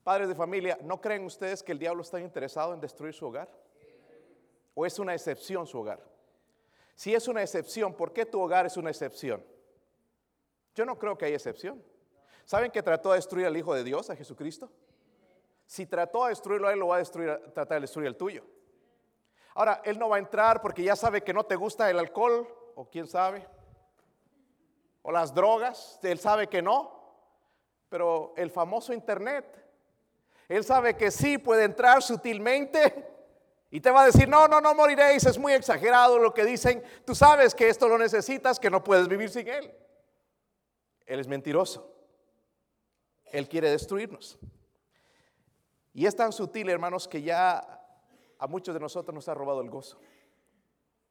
[0.02, 3.48] Padres de familia, ¿no creen ustedes que el diablo está interesado en destruir su hogar?
[4.74, 6.00] ¿O es una excepción su hogar?
[6.94, 9.44] Si es una excepción, ¿por qué tu hogar es una excepción?
[10.74, 11.82] Yo no creo que haya excepción.
[12.44, 14.70] ¿Saben que trató de destruir al Hijo de Dios, a Jesucristo?
[15.66, 18.44] Si trató de destruirlo él, lo va a destruir, tratar de destruir el tuyo.
[19.54, 22.48] Ahora, él no va a entrar porque ya sabe que no te gusta el alcohol,
[22.74, 23.46] o quién sabe,
[25.02, 27.02] o las drogas, él sabe que no,
[27.88, 29.61] pero el famoso internet,
[30.56, 33.08] él sabe que sí puede entrar sutilmente
[33.70, 36.82] y te va a decir, no, no, no moriréis, es muy exagerado lo que dicen,
[37.06, 39.74] tú sabes que esto lo necesitas, que no puedes vivir sin él.
[41.06, 41.90] Él es mentiroso,
[43.26, 44.38] él quiere destruirnos.
[45.94, 47.82] Y es tan sutil, hermanos, que ya
[48.38, 49.98] a muchos de nosotros nos ha robado el gozo.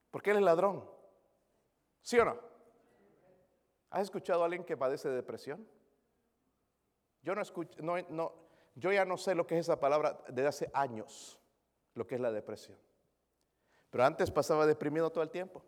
[0.10, 0.84] Porque Él es ladrón.
[2.01, 2.38] ¿Sí o no?
[3.89, 5.67] ¿Has escuchado a alguien que padece de depresión?
[7.21, 8.34] Yo no escucho, no, no,
[8.75, 11.39] yo ya no sé lo que es esa palabra desde hace años,
[11.93, 12.77] lo que es la depresión.
[13.89, 15.63] Pero antes pasaba deprimido todo el tiempo.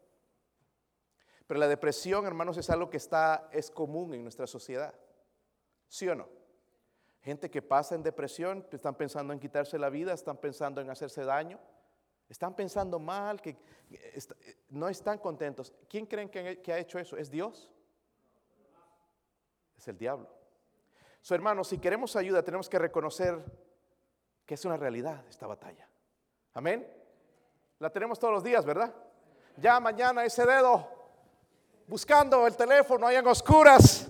[1.45, 4.93] Pero la depresión, hermanos, es algo que está, es común en nuestra sociedad.
[5.87, 6.27] ¿Sí o no?
[7.21, 11.23] Gente que pasa en depresión, están pensando en quitarse la vida, están pensando en hacerse
[11.23, 11.59] daño,
[12.27, 13.57] están pensando mal, que
[14.69, 15.73] no están contentos.
[15.87, 17.17] ¿Quién creen que, ha hecho eso?
[17.17, 17.71] ¿Es Dios?
[19.77, 20.29] Es el diablo.
[21.23, 23.41] So, hermanos, si queremos ayuda, tenemos que reconocer
[24.45, 25.88] que es una realidad esta batalla.
[26.53, 26.86] Amén.
[27.79, 28.93] La tenemos todos los días, ¿verdad?
[29.55, 30.86] Ya mañana ese dedo
[31.88, 34.05] buscando el teléfono ahí en oscuras,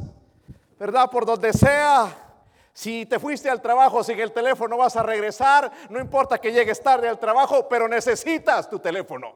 [0.79, 1.07] ¿verdad?
[1.11, 2.11] Por donde sea,
[2.73, 6.81] si te fuiste al trabajo sin el teléfono vas a regresar, no importa que llegues
[6.81, 9.35] tarde al trabajo, pero necesitas tu teléfono.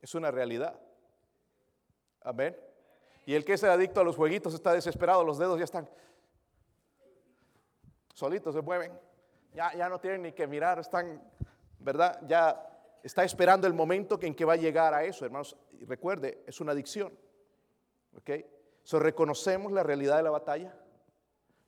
[0.00, 0.76] Es una realidad.
[2.22, 2.67] Amén.
[3.28, 5.86] Y el que es adicto a los jueguitos está desesperado, los dedos ya están
[8.14, 8.90] solitos, se mueven.
[9.52, 11.22] Ya, ya no tienen ni que mirar, están,
[11.78, 12.18] ¿verdad?
[12.26, 12.58] Ya
[13.02, 15.58] está esperando el momento en que va a llegar a eso, hermanos.
[15.82, 17.12] Recuerde, es una adicción.
[18.16, 18.30] ¿Ok?
[18.82, 20.74] So, reconocemos la realidad de la batalla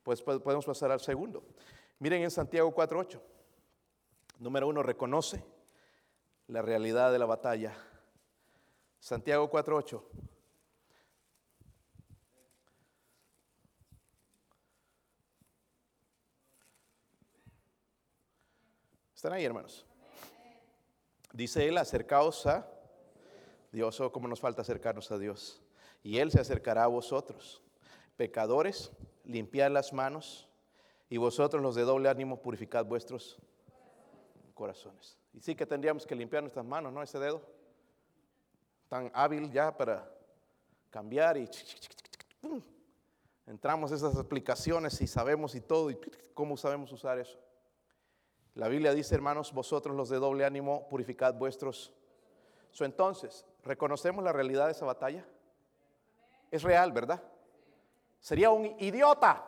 [0.01, 1.43] pues podemos pasar al segundo.
[1.99, 3.21] Miren en Santiago 4.8.
[4.39, 5.45] Número uno, reconoce
[6.47, 7.71] la realidad de la batalla.
[8.99, 10.01] Santiago 4.8.
[19.21, 19.85] ¿Están ahí, hermanos?
[21.31, 22.67] Dice él, acercaos a
[23.71, 25.61] Dios, o oh, como nos falta acercarnos a Dios.
[26.01, 27.61] Y Él se acercará a vosotros,
[28.17, 28.91] pecadores,
[29.23, 30.49] limpiad las manos
[31.07, 33.37] y vosotros los de doble ánimo purificad vuestros
[34.55, 35.19] corazones.
[35.33, 37.03] Y sí que tendríamos que limpiar nuestras manos, ¿no?
[37.03, 37.43] Ese dedo
[38.89, 40.11] tan hábil ya para
[40.89, 41.47] cambiar y
[43.45, 45.99] entramos esas aplicaciones y sabemos y todo y
[46.33, 47.37] cómo sabemos usar eso.
[48.55, 51.93] La Biblia dice, hermanos, vosotros los de doble ánimo purificad vuestros.
[52.79, 55.25] Entonces, ¿reconocemos la realidad de esa batalla?
[56.49, 57.21] Es real, ¿verdad?
[58.19, 59.45] Sería un idiota.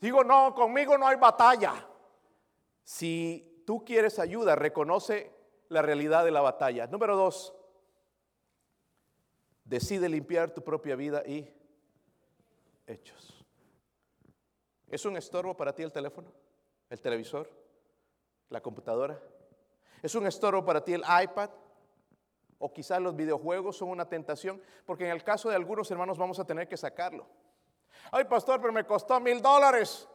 [0.00, 1.86] Digo, no, conmigo no hay batalla.
[2.84, 5.32] Si tú quieres ayuda, reconoce
[5.68, 6.86] la realidad de la batalla.
[6.86, 7.54] Número dos,
[9.64, 11.52] decide limpiar tu propia vida y
[12.86, 13.44] hechos.
[14.88, 16.32] ¿Es un estorbo para ti el teléfono,
[16.88, 17.50] el televisor,
[18.48, 19.20] la computadora?
[20.02, 21.50] ¿Es un estorbo para ti el iPad?
[22.58, 26.38] O quizás los videojuegos son una tentación, porque en el caso de algunos hermanos vamos
[26.38, 27.26] a tener que sacarlo.
[28.10, 30.08] Ay, pastor, pero me costó mil dólares.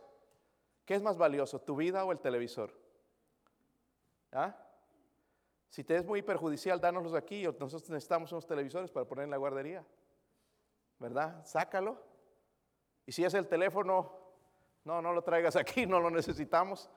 [0.85, 2.73] ¿Qué es más valioso, tu vida o el televisor?
[4.31, 4.55] ¿Ah?
[5.69, 7.43] Si te es muy perjudicial, dánoslos aquí.
[7.43, 9.85] Nosotros necesitamos unos televisores para poner en la guardería.
[10.99, 11.45] ¿Verdad?
[11.45, 12.01] Sácalo.
[13.05, 14.19] Y si es el teléfono,
[14.83, 16.89] No, no lo traigas aquí, no lo necesitamos.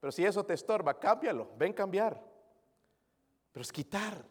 [0.00, 2.22] Pero si eso te estorba, cámbialo, ven cambiar.
[3.52, 4.24] Pero es quitar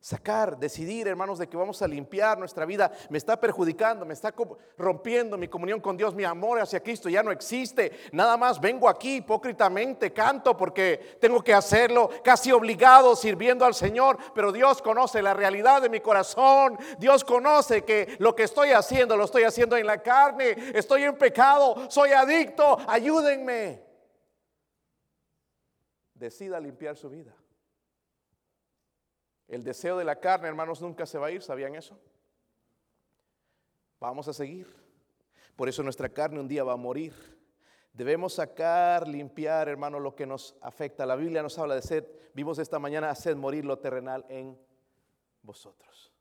[0.00, 4.34] sacar, decidir, hermanos, de que vamos a limpiar nuestra vida, me está perjudicando, me está
[4.78, 7.92] rompiendo mi comunión con Dios, mi amor hacia Cristo ya no existe.
[8.12, 14.16] Nada más vengo aquí hipócritamente, canto porque tengo que hacerlo, casi obligado, sirviendo al Señor,
[14.34, 16.78] pero Dios conoce la realidad de mi corazón.
[16.98, 21.16] Dios conoce que lo que estoy haciendo lo estoy haciendo en la carne, estoy en
[21.16, 23.89] pecado, soy adicto, ayúdenme.
[26.20, 27.34] Decida limpiar su vida.
[29.48, 31.98] El deseo de la carne, hermanos, nunca se va a ir, ¿sabían eso?
[33.98, 34.66] Vamos a seguir.
[35.56, 37.14] Por eso nuestra carne un día va a morir.
[37.94, 41.06] Debemos sacar, limpiar, hermanos, lo que nos afecta.
[41.06, 42.04] La Biblia nos habla de sed.
[42.34, 44.58] Vimos esta mañana hacer morir lo terrenal en
[45.40, 46.12] vosotros.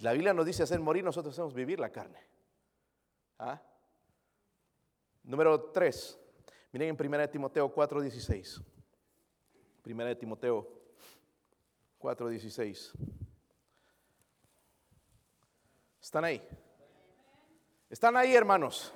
[0.00, 2.20] La Biblia nos dice hacer morir, nosotros hacemos vivir la carne.
[3.38, 3.62] ¿Ah?
[5.22, 6.18] Número 3.
[6.72, 7.72] Miren en 1 Timoteo
[9.88, 9.94] 4:16.
[9.94, 10.78] 1 Timoteo
[12.00, 12.92] 4.16.
[16.00, 16.42] ¿Están ahí?
[17.90, 18.92] ¿Están ahí, hermanos?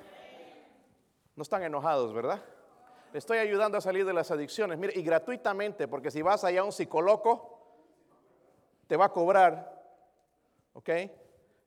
[1.35, 2.43] No están enojados, ¿verdad?
[3.11, 4.77] Le estoy ayudando a salir de las adicciones.
[4.77, 7.59] Mire, y gratuitamente, porque si vas allá a un psicólogo,
[8.87, 9.83] te va a cobrar,
[10.73, 10.89] ¿ok?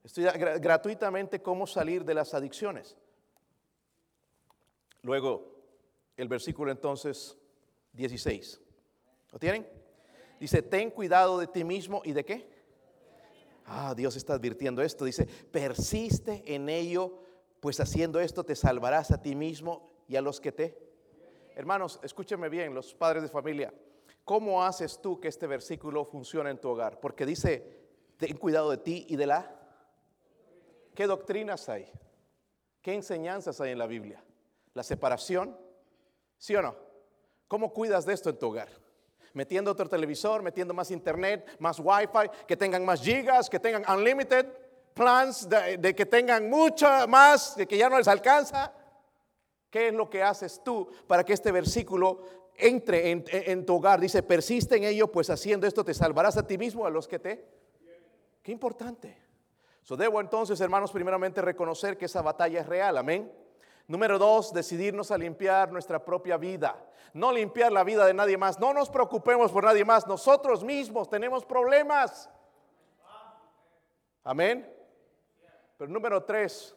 [0.03, 2.97] Estoy gratuitamente cómo salir de las adicciones.
[5.03, 5.55] Luego,
[6.17, 7.37] el versículo entonces
[7.93, 8.66] 16.
[9.37, 9.69] ¿Lo tienen?
[10.41, 12.49] Dice, ten cuidado de ti mismo y de qué.
[13.67, 15.05] Ah, Dios está advirtiendo esto.
[15.05, 17.19] Dice, persiste en ello,
[17.61, 20.79] pues haciendo esto te salvarás a ti mismo y a los que te.
[21.55, 23.75] Hermanos, escúcheme bien, los padres de familia.
[24.25, 26.99] ¿Cómo haces tú que este versículo funcione en tu hogar?
[26.99, 29.55] Porque dice, ten cuidado de ti y de la...
[30.95, 31.93] ¿Qué doctrinas hay?
[32.81, 34.25] ¿Qué enseñanzas hay en la Biblia?
[34.73, 35.55] ¿La separación?
[36.39, 36.75] ¿Sí o no?
[37.49, 38.86] ¿Cómo cuidas de esto en tu hogar?
[39.37, 44.47] Metiendo otro televisor, metiendo más internet, más wifi, que tengan más gigas, que tengan unlimited
[44.95, 48.73] plans, de, que tengan mucho más, de que ya no les alcanza.
[49.69, 52.23] ¿Qué es lo que haces tú para que este versículo
[52.57, 54.01] entre en, tu hogar?
[54.01, 57.19] Dice, persiste en ello, pues haciendo esto te salvarás a ti mismo, a los que
[57.19, 57.45] te...
[58.43, 59.19] Qué importante.
[59.83, 63.31] So, debo entonces, hermanos, primeramente reconocer que esa batalla es real, amén.
[63.89, 66.77] Número dos, decidirnos a limpiar nuestra propia vida.
[67.13, 68.59] No limpiar la vida de nadie más.
[68.59, 70.07] No nos preocupemos por nadie más.
[70.07, 72.29] Nosotros mismos tenemos problemas.
[74.25, 74.69] Amén.
[75.79, 76.75] Pero número tres,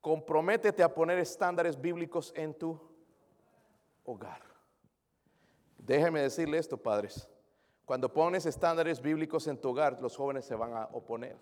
[0.00, 2.80] comprométete a poner estándares bíblicos en tu
[4.04, 4.42] hogar.
[5.78, 7.28] Déjeme decirle esto, padres.
[7.84, 11.36] Cuando pones estándares bíblicos en tu hogar, los jóvenes se van a oponer.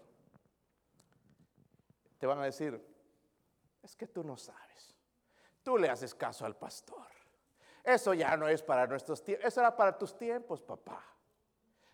[2.19, 2.83] Te van a decir,
[3.83, 4.97] es que tú no sabes.
[5.63, 7.07] Tú le haces caso al pastor.
[7.85, 9.47] Eso ya no es para nuestros tiempos.
[9.47, 11.03] Eso era para tus tiempos, papá.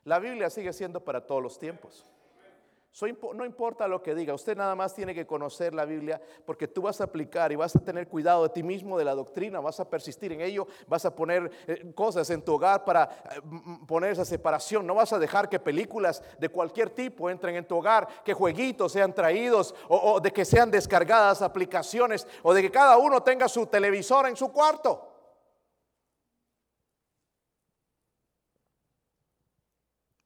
[0.05, 2.05] La Biblia sigue siendo para todos los tiempos
[3.35, 6.83] no importa lo que diga, usted nada más tiene que conocer la Biblia porque tú
[6.83, 9.81] vas a aplicar y vas a tener cuidado de ti mismo, de la doctrina, vas
[9.81, 13.41] a persistir en ello, vas a poner eh, cosas en tu hogar para eh,
[13.89, 17.77] poner esa separación, no vas a dejar que películas de cualquier tipo entren en tu
[17.77, 22.97] hogar, que jueguitos sean traídos o de que sean descargadas aplicaciones o de que cada
[22.97, 25.14] uno tenga su televisor en su cuarto.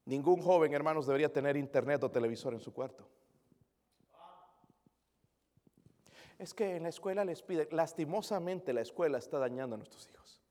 [0.09, 3.07] Ningún joven, hermanos, debería tener internet o televisor en su cuarto.
[6.39, 10.41] Es que en la escuela les pide, lastimosamente la escuela está dañando a nuestros hijos.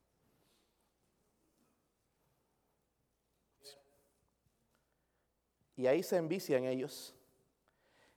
[5.75, 7.17] Y ahí se envician ellos.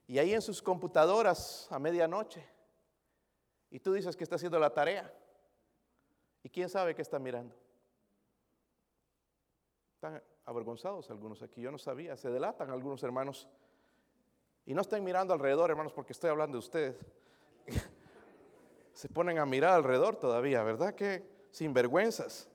[0.06, 2.46] Y ahí en sus computadoras a medianoche.
[3.68, 5.12] Y tú dices que está haciendo la tarea.
[6.44, 7.56] ¿Y quién sabe qué está mirando?
[9.96, 11.60] Están avergonzados algunos aquí.
[11.60, 13.48] Yo no sabía, se delatan algunos hermanos.
[14.64, 16.96] Y no estén mirando alrededor, hermanos, porque estoy hablando de ustedes.
[18.92, 20.94] se ponen a mirar alrededor todavía, ¿verdad?
[20.94, 22.48] Que sinvergüenzas.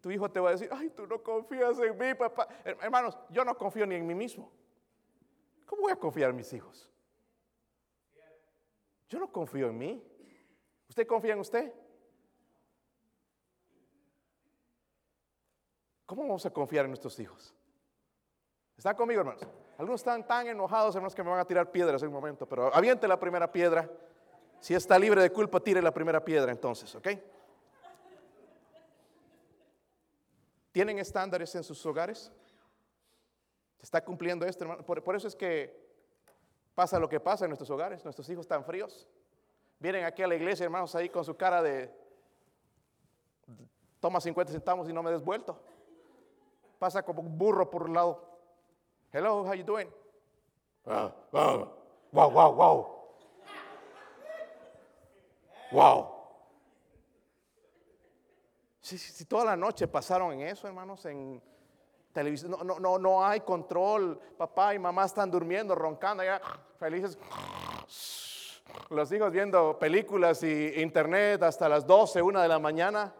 [0.00, 2.48] Tu hijo te va a decir, ay, tú no confías en mí, papá.
[2.64, 4.50] Hermanos, yo no confío ni en mí mismo.
[5.66, 6.88] ¿Cómo voy a confiar en mis hijos?
[9.08, 10.04] Yo no confío en mí.
[10.88, 11.72] ¿Usted confía en usted?
[16.08, 17.54] ¿Cómo vamos a confiar en nuestros hijos?
[18.78, 19.42] ¿Están conmigo, hermanos?
[19.76, 22.74] Algunos están tan enojados, hermanos, que me van a tirar piedras en un momento, pero
[22.74, 23.90] aviente la primera piedra.
[24.58, 27.08] Si está libre de culpa, tire la primera piedra entonces, ¿ok?
[30.72, 32.32] ¿Tienen estándares en sus hogares?
[33.76, 34.86] ¿Se está cumpliendo esto, hermano?
[34.86, 35.78] Por, eso es que
[36.74, 38.02] pasa lo que pasa en nuestros hogares.
[38.02, 39.06] Nuestros hijos están fríos.
[39.78, 41.94] Vienen aquí a la iglesia, hermanos, ahí con su cara de
[44.00, 45.60] toma 50 centavos y no me des vuelto.
[46.78, 48.24] Pasa como un burro por un lado.
[49.12, 49.88] Hello, how you doing?
[50.84, 51.12] wow,
[52.12, 52.98] wow, wow.
[55.70, 56.14] Wow.
[58.80, 61.42] Si, toda la noche pasaron en eso, hermanos, en
[62.12, 64.18] televisión, no, no, no, no hay control.
[64.38, 66.40] Papá y mamá están durmiendo, roncando, ya
[66.78, 67.18] felices.
[68.90, 73.12] Los hijos viendo películas y internet hasta las 12, 1 de la mañana.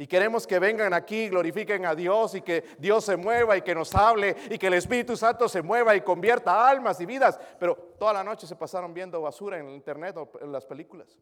[0.00, 3.74] Y queremos que vengan aquí, glorifiquen a Dios y que Dios se mueva y que
[3.74, 7.38] nos hable y que el Espíritu Santo se mueva y convierta almas y vidas.
[7.58, 11.18] Pero toda la noche se pasaron viendo basura en el internet o en las películas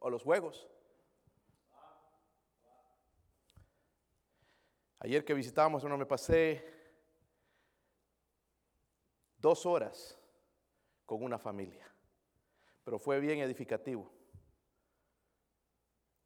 [0.00, 0.68] o los juegos.
[4.98, 6.62] Ayer que visitamos, uno me pasé
[9.38, 10.18] dos horas
[11.06, 11.90] con una familia,
[12.84, 14.12] pero fue bien edificativo.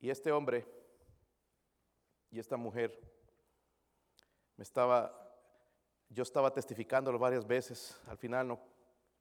[0.00, 0.79] Y este hombre
[2.30, 2.98] y esta mujer
[4.56, 5.12] me estaba,
[6.08, 8.60] yo estaba testificándolo varias veces, al final no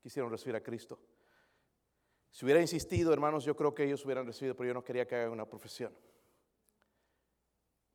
[0.01, 0.99] quisieron recibir a Cristo.
[2.31, 5.15] Si hubiera insistido, hermanos, yo creo que ellos hubieran recibido, pero yo no quería que
[5.15, 5.95] hagan una profesión.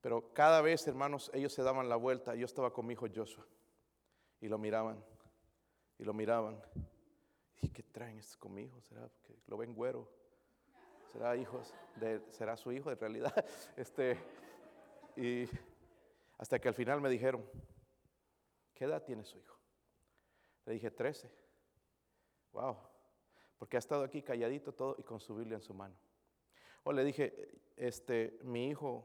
[0.00, 2.34] Pero cada vez, hermanos, ellos se daban la vuelta.
[2.34, 3.46] Yo estaba con mi hijo Joshua
[4.40, 5.02] y lo miraban
[5.98, 6.60] y lo miraban.
[7.62, 8.80] ¿Y qué traen estos conmigo?
[8.82, 10.06] ¿Será que lo ven güero?
[11.12, 13.32] ¿Será hijos de, será su hijo en realidad?
[13.76, 14.18] Este,
[15.16, 15.48] y
[16.38, 17.44] hasta que al final me dijeron,
[18.74, 19.56] ¿qué edad tiene su hijo?
[20.66, 21.30] Le dije, 13.
[22.52, 22.76] Wow,
[23.58, 25.94] porque ha estado aquí calladito todo y con su Biblia en su mano.
[26.84, 29.04] O le dije, este, mi hijo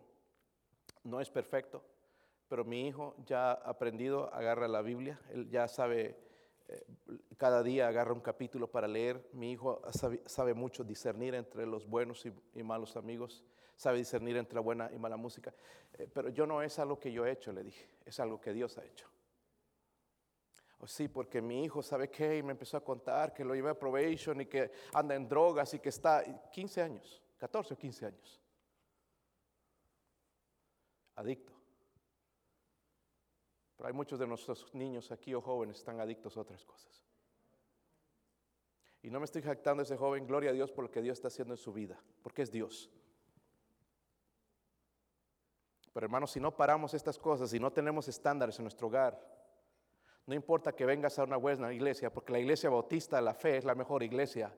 [1.03, 1.84] no es perfecto,
[2.47, 6.18] pero mi hijo ya ha aprendido, agarra la Biblia, él ya sabe,
[6.68, 6.86] eh,
[7.38, 9.30] cada día agarra un capítulo para leer.
[9.34, 9.82] Mi hijo
[10.26, 13.43] sabe, mucho discernir entre los buenos y malos amigos
[13.80, 15.53] sabe discernir entre buena y mala música.
[15.93, 18.51] Eh, pero yo no es algo que yo he hecho, le dije, es algo que
[18.51, 19.07] Dios ha hecho.
[20.80, 23.71] O sí, porque mi hijo sabe qué y me empezó a contar que lo lleva
[23.71, 28.05] a probation y que anda en drogas y que está 15 años, 14 o 15
[28.05, 28.41] años.
[31.15, 31.53] Adicto.
[33.77, 37.01] Pero hay muchos de nuestros niños aquí o jóvenes que están adictos a otras cosas.
[39.01, 41.17] Y no me estoy jactando a ese joven, gloria a Dios por lo que Dios
[41.17, 42.89] está haciendo en su vida, porque es Dios.
[45.94, 49.20] Pero hermanos, si no paramos estas cosas, si no tenemos estándares en nuestro hogar,
[50.26, 53.58] no importa que vengas a una buena iglesia, porque la iglesia bautista de la fe
[53.58, 54.54] es la mejor iglesia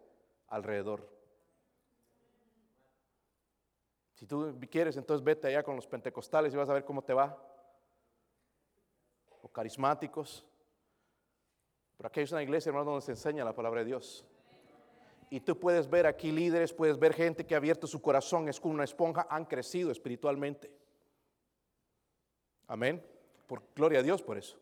[0.48, 1.08] alrededor.
[4.16, 7.14] Si tú quieres, entonces vete allá con los pentecostales y vas a ver cómo te
[7.14, 7.42] va.
[9.42, 10.46] O carismáticos.
[11.98, 14.26] Pero aquí hay una iglesia, hermano, donde se enseña la palabra de Dios.
[15.30, 18.60] Y tú puedes ver aquí líderes, puedes ver gente que ha abierto su corazón, es
[18.60, 20.81] como una esponja, han crecido espiritualmente.
[22.72, 23.06] Amén.
[23.48, 24.58] Por gloria a Dios por eso.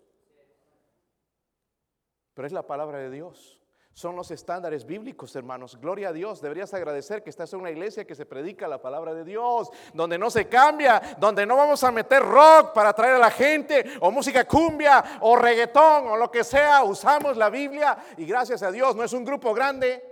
[2.34, 3.62] Pero es la palabra de Dios.
[3.94, 5.80] Son los estándares bíblicos, hermanos.
[5.80, 6.42] Gloria a Dios.
[6.42, 10.18] Deberías agradecer que estás en una iglesia que se predica la palabra de Dios, donde
[10.18, 14.10] no se cambia, donde no vamos a meter rock para atraer a la gente, o
[14.10, 16.84] música cumbia, o reggaetón, o lo que sea.
[16.84, 20.09] Usamos la Biblia y gracias a Dios no es un grupo grande,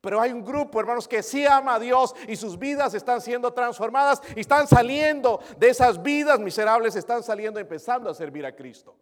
[0.00, 3.52] pero hay un grupo, hermanos, que sí ama a Dios y sus vidas están siendo
[3.52, 8.96] transformadas y están saliendo de esas vidas miserables, están saliendo empezando a servir a Cristo.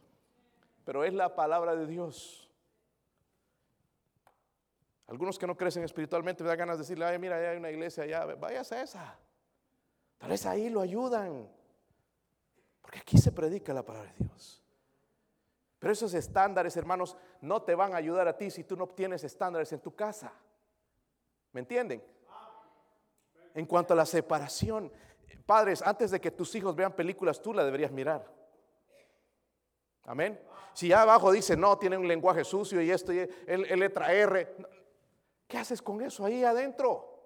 [0.84, 2.48] Pero es la palabra de Dios.
[5.08, 8.04] Algunos que no crecen espiritualmente me da ganas de decirle, ay, mira, hay una iglesia
[8.04, 9.18] allá, váyase a esa.
[10.18, 11.48] Tal vez ahí lo ayudan.
[12.80, 14.62] Porque aquí se predica la palabra de Dios.
[15.78, 19.22] Pero esos estándares, hermanos, no te van a ayudar a ti si tú no tienes
[19.24, 20.32] estándares en tu casa.
[21.56, 22.04] ¿Me entienden?
[23.54, 24.92] En cuanto a la separación,
[25.46, 28.30] padres, antes de que tus hijos vean películas, tú la deberías mirar.
[30.04, 30.38] Amén.
[30.74, 34.54] Si ya abajo dice, no, tiene un lenguaje sucio y esto, y el, letra R,
[35.48, 37.24] ¿qué haces con eso ahí adentro?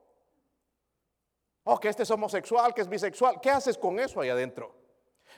[1.64, 4.72] Oh, que este es homosexual, que es bisexual, ¿qué haces con eso ahí adentro?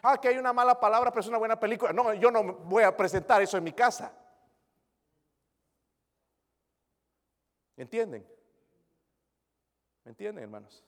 [0.03, 1.95] Ah, que hay una mala palabra, pero es una buena película.
[1.95, 4.13] No, yo no voy a presentar eso en mi casa.
[7.75, 8.42] ¿Entienden?
[10.05, 10.85] ¿Me entienden, hermanos?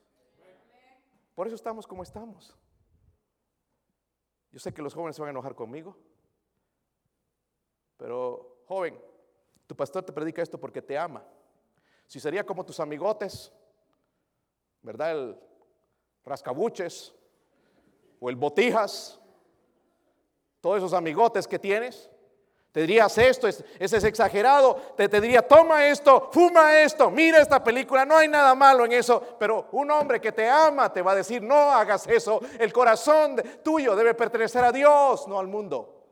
[1.34, 2.56] Por eso estamos como estamos.
[4.50, 5.96] Yo sé que los jóvenes se van a enojar conmigo,
[7.96, 9.00] pero joven,
[9.66, 11.24] tu pastor te predica esto porque te ama.
[12.06, 13.52] Si sería como tus amigotes,
[14.82, 15.12] ¿verdad?
[15.12, 15.40] El
[16.24, 17.14] rascabuches
[18.20, 19.20] o el botijas,
[20.60, 22.10] todos esos amigotes que tienes,
[22.74, 24.74] Te dirías esto, ese es exagerado.
[24.96, 28.90] Te, te, diría, toma esto, fuma esto, mira esta película, no hay nada malo en
[28.90, 29.36] eso.
[29.38, 32.40] Pero un hombre que te ama te va a decir, no hagas eso.
[32.58, 36.02] El corazón tuyo debe pertenecer a Dios, no al mundo.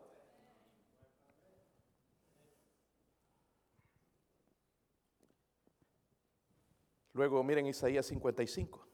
[7.15, 8.87] Luego miren Isaías 55.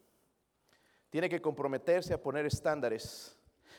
[1.10, 3.38] Tiene que comprometerse a poner estándares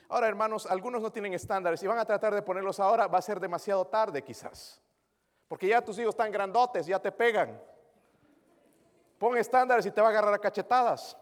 [0.10, 3.22] Ahora, hermanos, algunos no tienen estándares y van a tratar de ponerlos ahora, va a
[3.22, 4.82] ser demasiado tarde quizás.
[5.48, 7.62] Porque ya tus hijos están grandotes, ya te pegan.
[9.20, 11.16] Pon estándares y te va a agarrar a cachetadas.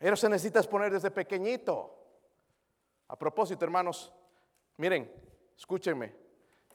[0.00, 1.94] Eso se necesitas poner desde pequeñito.
[3.06, 4.12] A propósito, hermanos,
[4.76, 5.10] miren,
[5.56, 6.14] escúchenme,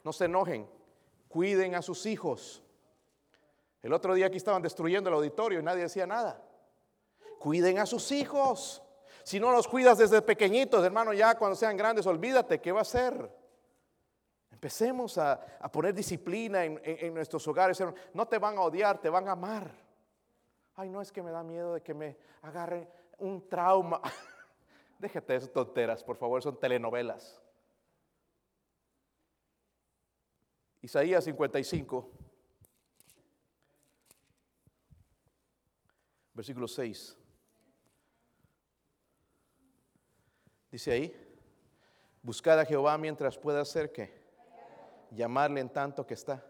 [0.02, 0.68] no se enojen,
[1.28, 2.62] cuiden a sus hijos.
[3.82, 6.42] El otro día aquí estaban destruyendo el auditorio y nadie decía nada.
[7.38, 8.82] Cuiden a sus hijos.
[9.24, 12.84] Si no los cuidas desde pequeñitos, hermano, ya cuando sean grandes, olvídate, ¿qué va a
[12.84, 13.30] ser?
[14.52, 15.40] Empecemos a,
[15.72, 17.82] poner disciplina en, nuestros hogares.
[18.12, 19.74] No te van a odiar, te van a amar.
[20.74, 22.86] Ay, no es que me da miedo de que me agarren
[23.18, 24.02] un trauma.
[24.98, 27.40] Déjate esas tonteras, por favor, son telenovelas.
[30.82, 32.10] Isaías 55,
[36.34, 37.23] versículo 6.
[40.74, 41.16] Dice ahí,
[42.20, 44.12] buscar a Jehová mientras pueda hacer que
[45.12, 46.44] llamarle en tanto que está.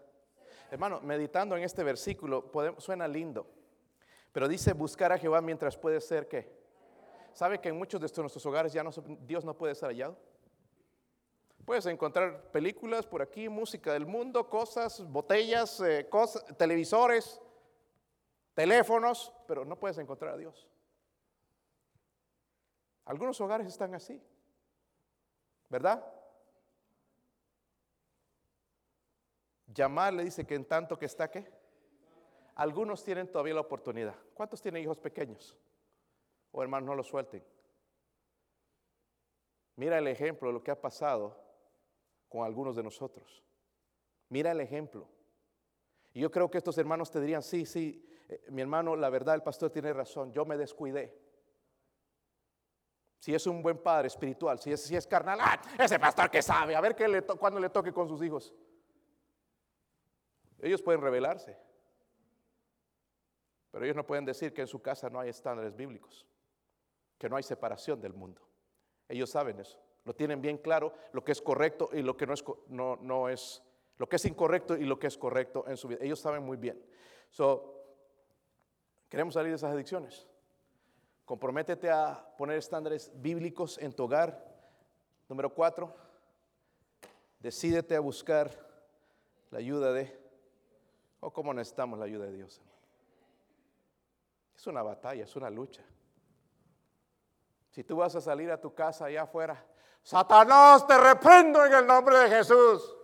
[0.71, 3.45] Hermano, meditando en este versículo, suena lindo,
[4.31, 6.51] pero dice buscar a Jehová mientras puede ser que.
[7.33, 8.89] ¿Sabe que en muchos de nuestros hogares ya no,
[9.27, 10.17] Dios no puede ser hallado?
[11.63, 17.39] Puedes encontrar películas por aquí, música del mundo, cosas, botellas, eh, cosas, televisores,
[18.55, 20.67] teléfonos, pero no puedes encontrar a Dios.
[23.05, 24.21] Algunos hogares están así,
[25.69, 26.03] ¿verdad?
[29.67, 31.51] Llamar le dice que en tanto que está qué.
[32.55, 34.15] Algunos tienen todavía la oportunidad.
[34.33, 35.57] ¿Cuántos tienen hijos pequeños?
[36.51, 37.43] O hermanos, no lo suelten.
[39.75, 41.37] Mira el ejemplo de lo que ha pasado
[42.29, 43.43] con algunos de nosotros.
[44.29, 45.07] Mira el ejemplo.
[46.13, 49.35] Y yo creo que estos hermanos te dirían, sí, sí, eh, mi hermano, la verdad,
[49.35, 51.24] el pastor tiene razón, yo me descuidé.
[53.25, 55.59] Si es un buen padre espiritual, si es, carnal, ¡ah!
[55.79, 58.53] ese pastor que sabe, a ver qué le cuando le toque con sus hijos.
[60.59, 61.57] Ellos pueden rebelarse,
[63.71, 66.27] pero ellos no pueden decir que en su casa no hay estándares bíblicos,
[67.17, 68.47] que no hay separación del mundo.
[69.09, 72.35] Ellos saben eso, lo tienen bien claro, lo que es correcto y lo que no
[72.35, 73.63] es, no, no es
[73.97, 75.97] lo que es incorrecto y lo que es correcto en su vida.
[76.03, 76.79] Ellos saben muy bien.
[77.31, 77.87] So,
[79.09, 80.27] queremos salir de esas adicciones.
[81.25, 84.55] Comprométete a poner estándares bíblicos en tu hogar.
[85.27, 85.95] Número cuatro,
[87.39, 88.51] decídete a buscar
[89.49, 90.15] la ayuda de,
[91.19, 92.61] o cómo necesitamos la ayuda de Dios.
[94.55, 95.83] Es una batalla, es una lucha.
[97.71, 99.65] Si tú vas a salir a tu casa allá afuera,
[100.03, 102.95] Satanás, te reprendo en el nombre de Jesús.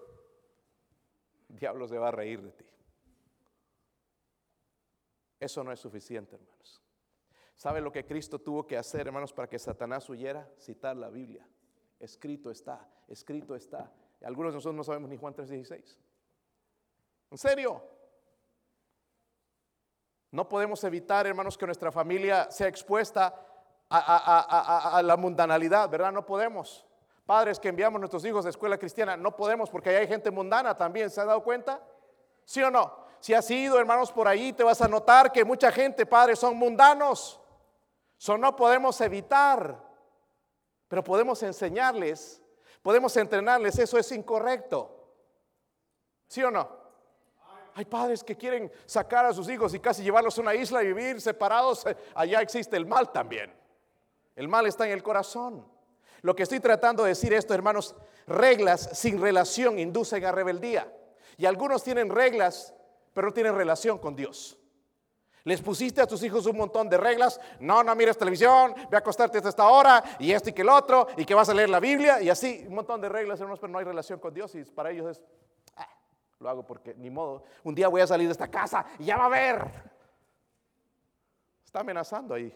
[1.50, 2.66] El diablo se va a reír de ti.
[5.40, 6.81] Eso no es suficiente, hermanos.
[7.62, 10.50] ¿Sabe lo que Cristo tuvo que hacer, hermanos, para que Satanás huyera?
[10.58, 11.48] Citar la Biblia.
[12.00, 13.94] Escrito está, escrito está.
[14.24, 16.00] Algunos de nosotros no sabemos ni Juan 3:16.
[17.30, 17.84] ¿En serio?
[20.32, 23.46] No podemos evitar, hermanos, que nuestra familia sea expuesta
[23.92, 26.12] a, la mundanalidad, ¿verdad?
[26.12, 26.84] No podemos.
[27.28, 30.76] Padres que enviamos a nuestros hijos a escuela cristiana, no podemos porque hay gente mundana
[30.76, 31.80] también, ¿se ha dado cuenta?
[32.44, 33.06] ¿Sí o no?
[33.20, 36.58] Si has ido, hermanos, por ahí, te vas a notar que mucha gente, padres, son
[36.58, 37.38] mundanos.
[38.22, 39.84] Eso no podemos evitar,
[40.88, 42.40] pero podemos enseñarles,
[42.84, 45.12] podemos entrenarles, eso es incorrecto.
[46.28, 46.70] ¿Sí o no?
[47.74, 50.94] Hay padres que quieren sacar a sus hijos y casi llevarlos a una isla y
[50.94, 51.84] vivir separados.
[52.14, 53.52] Allá existe el mal también.
[54.36, 55.68] El mal está en el corazón.
[56.22, 57.96] Lo que estoy tratando de decir esto, hermanos,
[58.28, 60.94] reglas sin relación inducen a rebeldía.
[61.38, 62.72] Y algunos tienen reglas,
[63.16, 64.61] pero no tienen relación con Dios.
[65.44, 67.40] Les pusiste a tus hijos un montón de reglas.
[67.60, 70.70] No, no mires televisión, ve a acostarte hasta esta hora, y esto y que el
[70.70, 73.60] otro, y que vas a leer la Biblia, y así, un montón de reglas, hermanos,
[73.60, 75.24] pero no hay relación con Dios, y para ellos es,
[75.78, 75.88] ah,
[76.40, 77.44] lo hago porque ni modo.
[77.64, 79.66] Un día voy a salir de esta casa y ya va a ver.
[81.64, 82.54] Está amenazando ahí.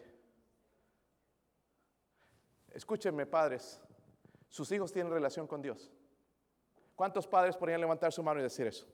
[2.72, 3.80] Escúchenme, padres,
[4.50, 5.90] sus hijos tienen relación con Dios.
[6.96, 8.86] ¿Cuántos padres podrían levantar su mano y decir eso?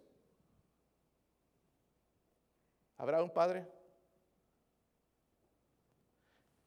[2.97, 3.67] ¿Habrá un padre?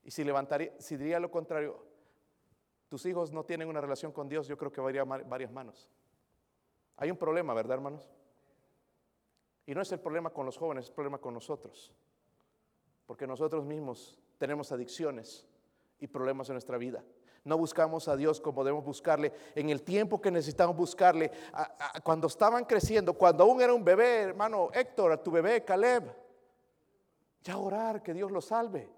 [0.05, 1.83] Y si levantaría, si diría lo contrario,
[2.89, 5.91] tus hijos no tienen una relación con Dios, yo creo que varias, varias manos.
[6.97, 8.09] Hay un problema, ¿verdad, hermanos?
[9.67, 11.93] Y no es el problema con los jóvenes, es el problema con nosotros.
[13.07, 15.47] Porque nosotros mismos tenemos adicciones
[15.99, 17.03] y problemas en nuestra vida.
[17.45, 21.31] No buscamos a Dios como debemos buscarle en el tiempo que necesitamos buscarle.
[22.03, 26.05] cuando estaban creciendo, cuando aún era un bebé, hermano Héctor, a tu bebé Caleb,
[27.43, 28.89] ya orar que Dios lo salve.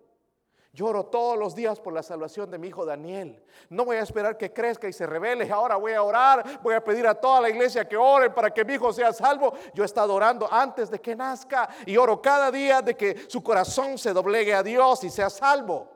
[0.76, 3.42] Lloro todos los días por la salvación de mi hijo Daniel.
[3.70, 5.50] No voy a esperar que crezca y se revele.
[5.50, 8.62] Ahora voy a orar, voy a pedir a toda la iglesia que oren para que
[8.62, 9.54] mi hijo sea salvo.
[9.72, 13.42] Yo he estado orando antes de que nazca y oro cada día de que su
[13.42, 15.95] corazón se doblegue a Dios y sea salvo.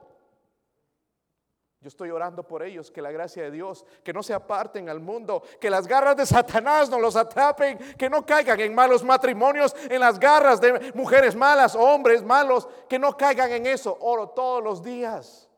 [1.80, 5.00] Yo estoy orando por ellos, que la gracia de Dios, que no se aparten al
[5.00, 9.74] mundo, que las garras de Satanás no los atrapen, que no caigan en malos matrimonios,
[9.88, 13.96] en las garras de mujeres malas, hombres malos, que no caigan en eso.
[14.00, 15.48] Oro todos los días.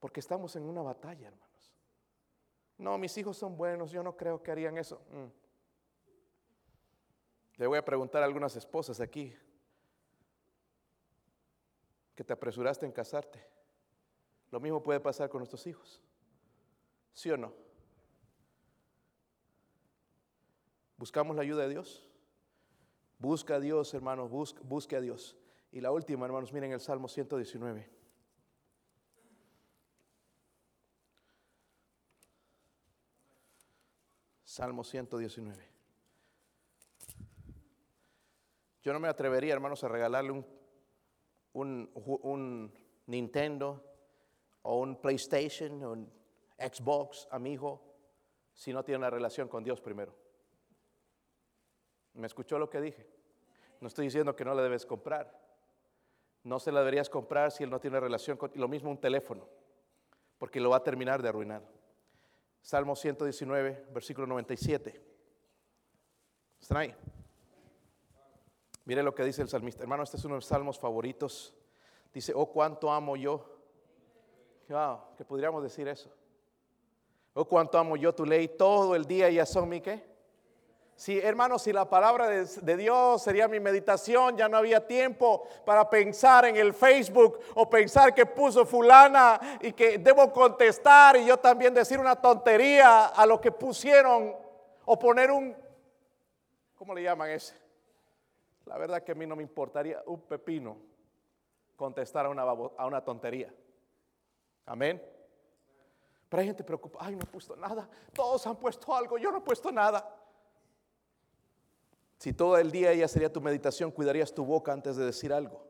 [0.00, 1.74] Porque estamos en una batalla, hermanos.
[2.76, 5.00] No, mis hijos son buenos, yo no creo que harían eso.
[5.12, 5.44] Mm.
[7.56, 9.34] Le voy a preguntar a algunas esposas aquí
[12.14, 13.54] que te apresuraste en casarte.
[14.54, 16.00] Lo mismo puede pasar con nuestros hijos.
[17.12, 17.52] ¿Sí o no?
[20.96, 22.06] ¿Buscamos la ayuda de Dios?
[23.18, 25.36] Busca a Dios, hermanos, busque a Dios.
[25.72, 27.90] Y la última, hermanos, miren el Salmo 119.
[34.44, 35.68] Salmo 119.
[38.82, 40.44] Yo no me atrevería, hermanos, a regalarle
[41.54, 42.72] un,
[43.08, 43.90] Nintendo
[44.64, 46.10] o un PlayStation un
[46.58, 47.82] Xbox a mi hijo
[48.52, 50.14] si no tiene una relación con Dios primero.
[52.14, 53.06] ¿Me escuchó lo que dije?
[53.80, 55.42] No estoy diciendo que no le debes comprar.
[56.44, 58.52] No se la deberías comprar si él no tiene relación con...
[58.54, 59.48] Lo mismo un teléfono,
[60.38, 61.62] porque lo va a terminar de arruinar.
[62.62, 65.02] Salmo 119, versículo 97.
[66.60, 66.94] ¿Están ahí?
[68.84, 69.82] Mire lo que dice el salmista.
[69.82, 71.54] Hermano, este es uno de los salmos favoritos.
[72.12, 73.53] Dice, oh, cuánto amo yo
[74.68, 76.10] Wow, que podríamos decir eso.
[77.34, 80.14] Oh, cuánto amo yo tu ley todo el día y son mi qué.
[80.96, 85.44] Sí, hermanos, si la palabra de, de, Dios sería mi meditación, ya no había tiempo
[85.64, 91.26] para pensar en el Facebook o pensar que puso fulana y que debo contestar y
[91.26, 94.36] yo también decir una tontería a lo que pusieron
[94.84, 95.56] o poner un,
[96.76, 97.56] ¿cómo le llaman ese?
[98.66, 100.76] La verdad que a mí no me importaría un pepino
[101.74, 103.52] contestar a una, a una tontería.
[104.66, 105.02] Amén.
[106.28, 107.88] Pero hay gente preocupada, ay, no he puesto nada.
[108.12, 110.20] Todos han puesto algo, yo no he puesto nada.
[112.18, 115.64] Si todo el día ella sería tu meditación, cuidarías tu boca antes de decir algo.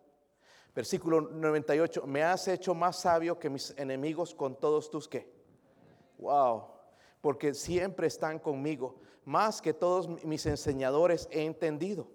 [0.74, 5.32] Versículo 98, me has hecho más sabio que mis enemigos con todos tus que.
[6.18, 6.68] Wow,
[7.20, 12.08] porque siempre están conmigo, más que todos mis enseñadores he entendido.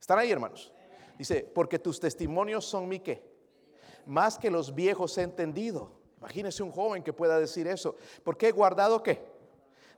[0.00, 0.72] ¿Están ahí, hermanos?
[1.18, 3.22] Dice, porque tus testimonios son mi que,
[4.06, 5.99] más que los viejos he entendido.
[6.20, 7.96] Imagínese un joven que pueda decir eso.
[8.22, 9.24] ¿Por qué he guardado qué?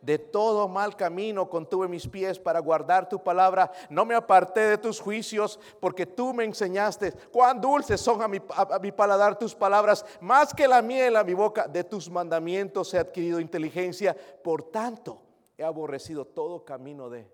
[0.00, 3.70] De todo mal camino contuve mis pies para guardar tu palabra.
[3.88, 7.12] No me aparté de tus juicios porque tú me enseñaste.
[7.32, 10.04] Cuán dulces son a mi, a mi paladar tus palabras.
[10.20, 11.68] Más que la miel a mi boca.
[11.68, 14.16] De tus mandamientos he adquirido inteligencia.
[14.42, 15.22] Por tanto,
[15.56, 17.30] he aborrecido todo camino de...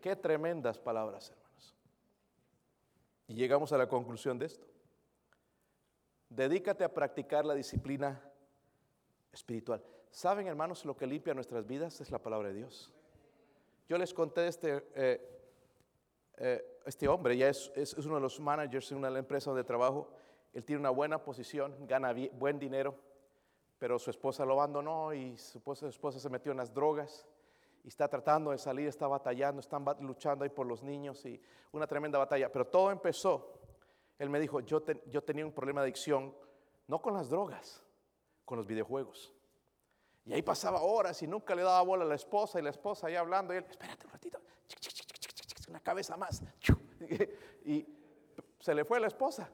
[0.00, 1.76] Qué tremendas palabras, hermanos.
[3.28, 4.66] Y llegamos a la conclusión de esto.
[6.34, 8.20] Dedícate a practicar la disciplina
[9.32, 9.80] espiritual.
[10.10, 12.00] ¿Saben, hermanos, lo que limpia nuestras vidas?
[12.00, 12.92] Es la palabra de Dios.
[13.88, 15.40] Yo les conté este, eh,
[16.38, 20.10] eh, este hombre, ya es, uno de los managers en una empresa donde trabajo.
[20.52, 22.96] Él tiene una buena posición, gana buen dinero,
[23.78, 27.28] pero su esposa lo abandonó y su esposa, su esposa se metió en las drogas
[27.84, 31.86] y está tratando de salir, está batallando, están luchando ahí por los niños y una
[31.86, 32.50] tremenda batalla.
[32.50, 33.52] Pero todo empezó
[34.18, 36.34] él me dijo, yo, tenía un problema de adicción,
[36.86, 37.82] no con las drogas,
[38.44, 39.32] con los videojuegos.
[40.24, 43.08] Y ahí pasaba horas y nunca le daba bola a la esposa y la esposa
[43.08, 44.40] ahí hablando y él, espérate un ratito,
[45.68, 46.42] una cabeza más.
[47.66, 47.86] Y
[48.60, 49.50] se le fue la esposa.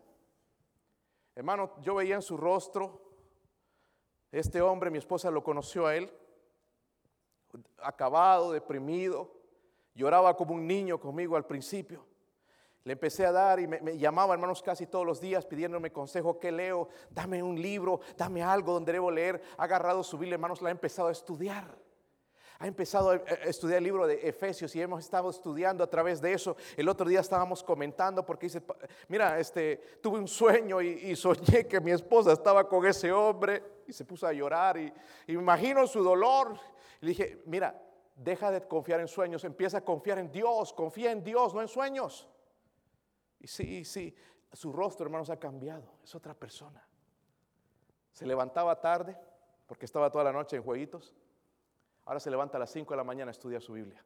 [1.36, 3.00] Hermano, yo veía en su rostro,
[4.32, 6.12] este hombre, mi esposa lo conoció a él,
[7.78, 9.32] acabado, deprimido,
[9.94, 12.04] lloraba como un niño conmigo al principio.
[12.85, 16.51] Le empecé a dar y me, llamaba, hermanos, casi todos los días pidiéndome consejo, ¿qué
[16.51, 16.89] leo?
[17.11, 19.43] Dame un libro, dame algo donde debo leer.
[19.59, 21.78] Ha agarrado su Biblia, hermanos, la ha empezado a estudiar.
[22.59, 26.33] Ha empezado a estudiar el libro de Efesios y hemos estado estudiando a través de
[26.33, 26.57] eso.
[26.76, 28.62] El otro día estábamos comentando porque dice,
[29.09, 33.93] mira, este, tuve un sueño y, soñé que mi esposa estaba con ese hombre y
[33.93, 34.93] se puso a llorar y,
[35.26, 36.55] y me imagino su dolor.
[37.01, 37.78] Y le dije, mira,
[38.14, 41.68] deja de confiar en sueños, empieza a confiar en Dios, confía en Dios, no en
[41.68, 42.28] sueños.
[43.41, 44.14] Y sí, sí,
[44.53, 46.86] su rostro, hermanos, ha cambiado, es otra persona.
[48.12, 49.16] Se levantaba tarde
[49.66, 51.14] porque estaba toda la noche en jueguitos.
[52.05, 54.05] Ahora se levanta a las 5 de la mañana a estudiar su Biblia.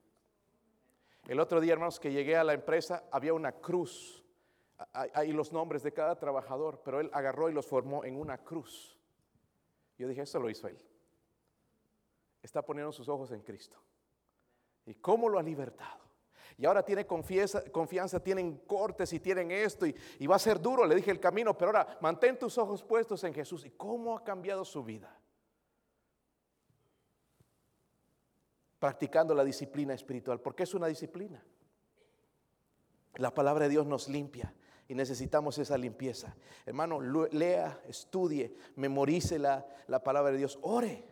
[1.26, 4.22] El otro día, hermanos, que llegué a la empresa, había una cruz.
[4.92, 8.98] Hay los nombres de cada trabajador, pero él agarró y los formó en una cruz.
[9.96, 10.78] Yo dije, eso lo hizo él.
[12.42, 13.78] Está poniendo sus ojos en Cristo.
[14.84, 16.03] ¿Y cómo lo ha libertado?
[16.56, 20.94] Y ahora tiene confianza, tienen cortes y tienen esto y, va a ser duro, le
[20.94, 23.64] dije el camino, pero ahora mantén tus ojos puestos en Jesús.
[23.64, 25.18] ¿Y cómo ha cambiado su vida?
[28.78, 31.42] Practicando la disciplina espiritual, porque es una disciplina.
[33.16, 34.54] La palabra de Dios nos limpia
[34.86, 36.36] y necesitamos esa limpieza.
[36.66, 41.04] Hermano, lea, estudie, memorice la, la palabra de Dios, ore,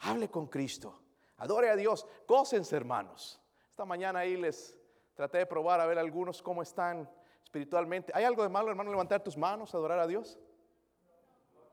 [0.00, 1.00] hable con Cristo,
[1.38, 3.40] adore a Dios, gócense hermanos.
[3.74, 4.72] Esta mañana ahí les
[5.16, 7.10] traté de probar a ver algunos cómo están
[7.42, 8.12] espiritualmente.
[8.14, 10.38] ¿Hay algo de malo, hermano, levantar tus manos, adorar a Dios?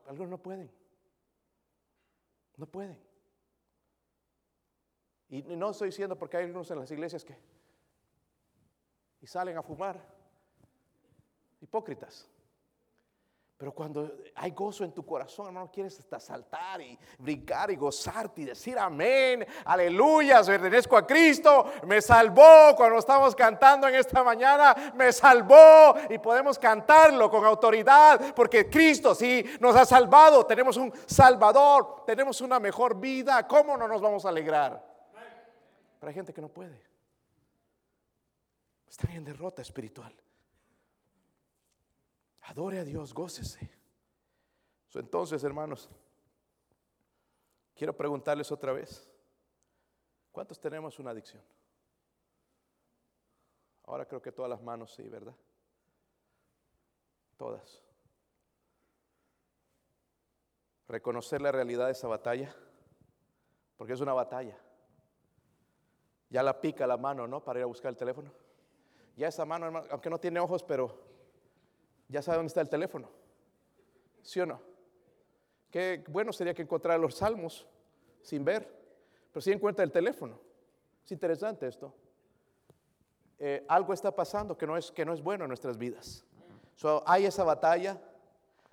[0.08, 0.68] Algunos no pueden.
[2.56, 3.00] No pueden.
[5.28, 7.38] Y no estoy diciendo porque hay algunos en las iglesias que
[9.20, 10.04] y salen a fumar.
[11.60, 12.28] Hipócritas.
[13.56, 18.40] Pero cuando hay gozo en tu corazón, hermano, quieres hasta saltar y brincar y gozarte
[18.42, 24.92] y decir amén, aleluya, pertenezco a Cristo, me salvó cuando estamos cantando en esta mañana,
[24.96, 30.92] me salvó y podemos cantarlo con autoridad porque Cristo sí nos ha salvado, tenemos un
[31.06, 34.84] Salvador, tenemos una mejor vida, ¿cómo no nos vamos a alegrar?
[36.00, 36.82] Pero hay gente que no puede,
[38.88, 40.12] están en derrota espiritual.
[42.42, 43.70] Adore a Dios, gócese.
[44.94, 45.88] Entonces, hermanos,
[47.74, 49.08] quiero preguntarles otra vez,
[50.32, 51.42] ¿cuántos tenemos una adicción?
[53.84, 55.34] Ahora creo que todas las manos sí, ¿verdad?
[57.36, 57.82] Todas.
[60.88, 62.54] Reconocer la realidad de esa batalla,
[63.76, 64.58] porque es una batalla.
[66.28, 67.42] Ya la pica la mano, ¿no?
[67.42, 68.32] Para ir a buscar el teléfono.
[69.16, 71.11] Ya esa mano, aunque no tiene ojos, pero
[72.12, 73.08] ya sabe dónde está el teléfono.
[74.22, 74.60] ¿Sí o no?
[75.70, 77.66] Qué bueno sería que encontrara los salmos
[78.20, 78.68] sin ver,
[79.32, 80.38] pero sí encuentra el teléfono.
[81.04, 81.92] Es interesante esto.
[83.38, 86.24] Eh, algo está pasando que no, es, que no es bueno en nuestras vidas.
[87.06, 88.00] hay esa batalla.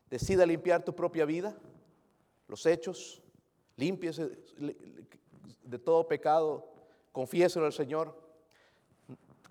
[0.10, 1.56] Decida limpiar tu propia vida,
[2.48, 3.22] los hechos,
[3.76, 4.40] limpiese
[5.62, 6.68] de todo pecado,
[7.12, 8.20] confiéselo al Señor.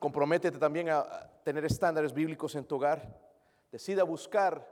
[0.01, 3.28] Comprométete también a tener estándares bíblicos en tu hogar.
[3.71, 4.66] Decida buscar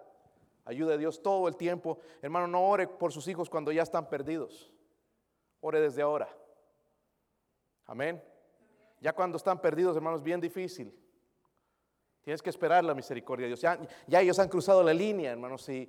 [0.65, 1.99] ayuda de Dios todo el tiempo.
[2.23, 4.73] Hermano, no ore por sus hijos cuando ya están perdidos.
[5.61, 6.29] Ore desde ahora.
[7.87, 8.23] Amén.
[9.01, 10.93] Ya cuando están perdidos, hermanos, es bien difícil.
[12.27, 13.61] Tienes que esperar la misericordia de Dios.
[13.61, 15.89] Ya, ellos han cruzado la línea, hermanos, y,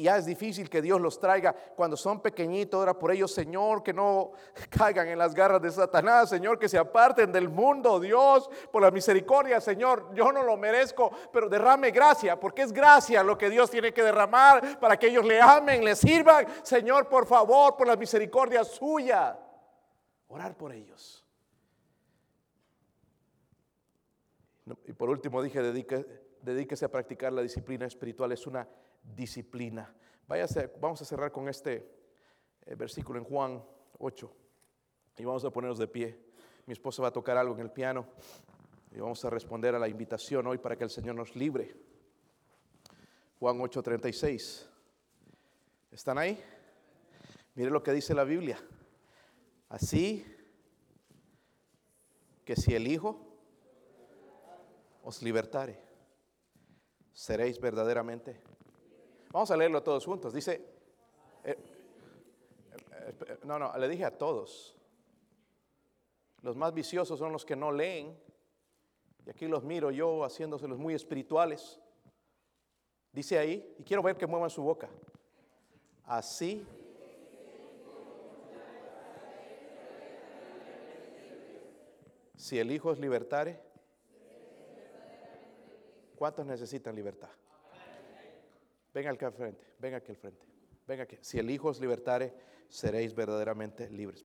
[0.00, 1.52] ya es difícil que Dios los traiga.
[1.74, 4.30] Cuando son pequeñitos, ora por ellos, Señor, que no
[4.70, 8.92] caigan en las garras de Satanás, Señor, que se aparten del mundo, Dios, por la
[8.92, 10.14] misericordia, Señor.
[10.14, 14.04] Yo no lo merezco, pero derrame gracia, porque es gracia lo que Dios tiene que
[14.04, 16.46] derramar para que ellos le amen, le sirvan.
[16.62, 19.36] Señor, por favor, por la misericordia suya.
[20.28, 21.21] Orar por ellos.
[24.86, 25.60] Y por último dije,
[26.42, 28.68] dedíquese a practicar la disciplina espiritual, es una
[29.02, 29.92] disciplina.
[30.80, 31.88] vamos a cerrar con este
[32.64, 33.62] eh, versículo en Juan
[33.98, 34.32] 8
[35.18, 36.18] y vamos a ponernos de pie.
[36.66, 38.06] Mi esposa va a tocar algo en el piano
[38.92, 41.74] y vamos a responder a la invitación hoy para que el Señor nos libre.
[43.40, 44.68] Juan 8:36.
[45.90, 46.42] ¿Están ahí?
[47.54, 48.58] Mire lo que dice la Biblia.
[49.68, 50.24] Así
[52.44, 53.31] que si el Hijo
[55.02, 55.78] os libertare.
[57.12, 58.40] Seréis verdaderamente.
[59.30, 60.32] Vamos a leerlo todos juntos.
[60.32, 60.64] Dice,
[61.44, 61.56] eh,
[63.26, 64.76] eh, no, no, le dije a todos.
[66.42, 68.18] Los más viciosos son los que no leen.
[69.24, 71.80] Y aquí los miro yo haciéndoselos muy espirituales.
[73.12, 74.88] Dice ahí, y quiero ver que muevan su boca.
[76.04, 76.66] Así.
[82.36, 83.61] Si el Hijo es libertare,
[86.22, 87.30] ¿Cuántos necesitan libertad?
[88.94, 90.46] Venga aquí al frente, venga aquí al frente,
[90.86, 91.18] venga aquí.
[91.20, 92.32] Si el Hijo os libertare,
[92.68, 94.24] seréis verdaderamente libres.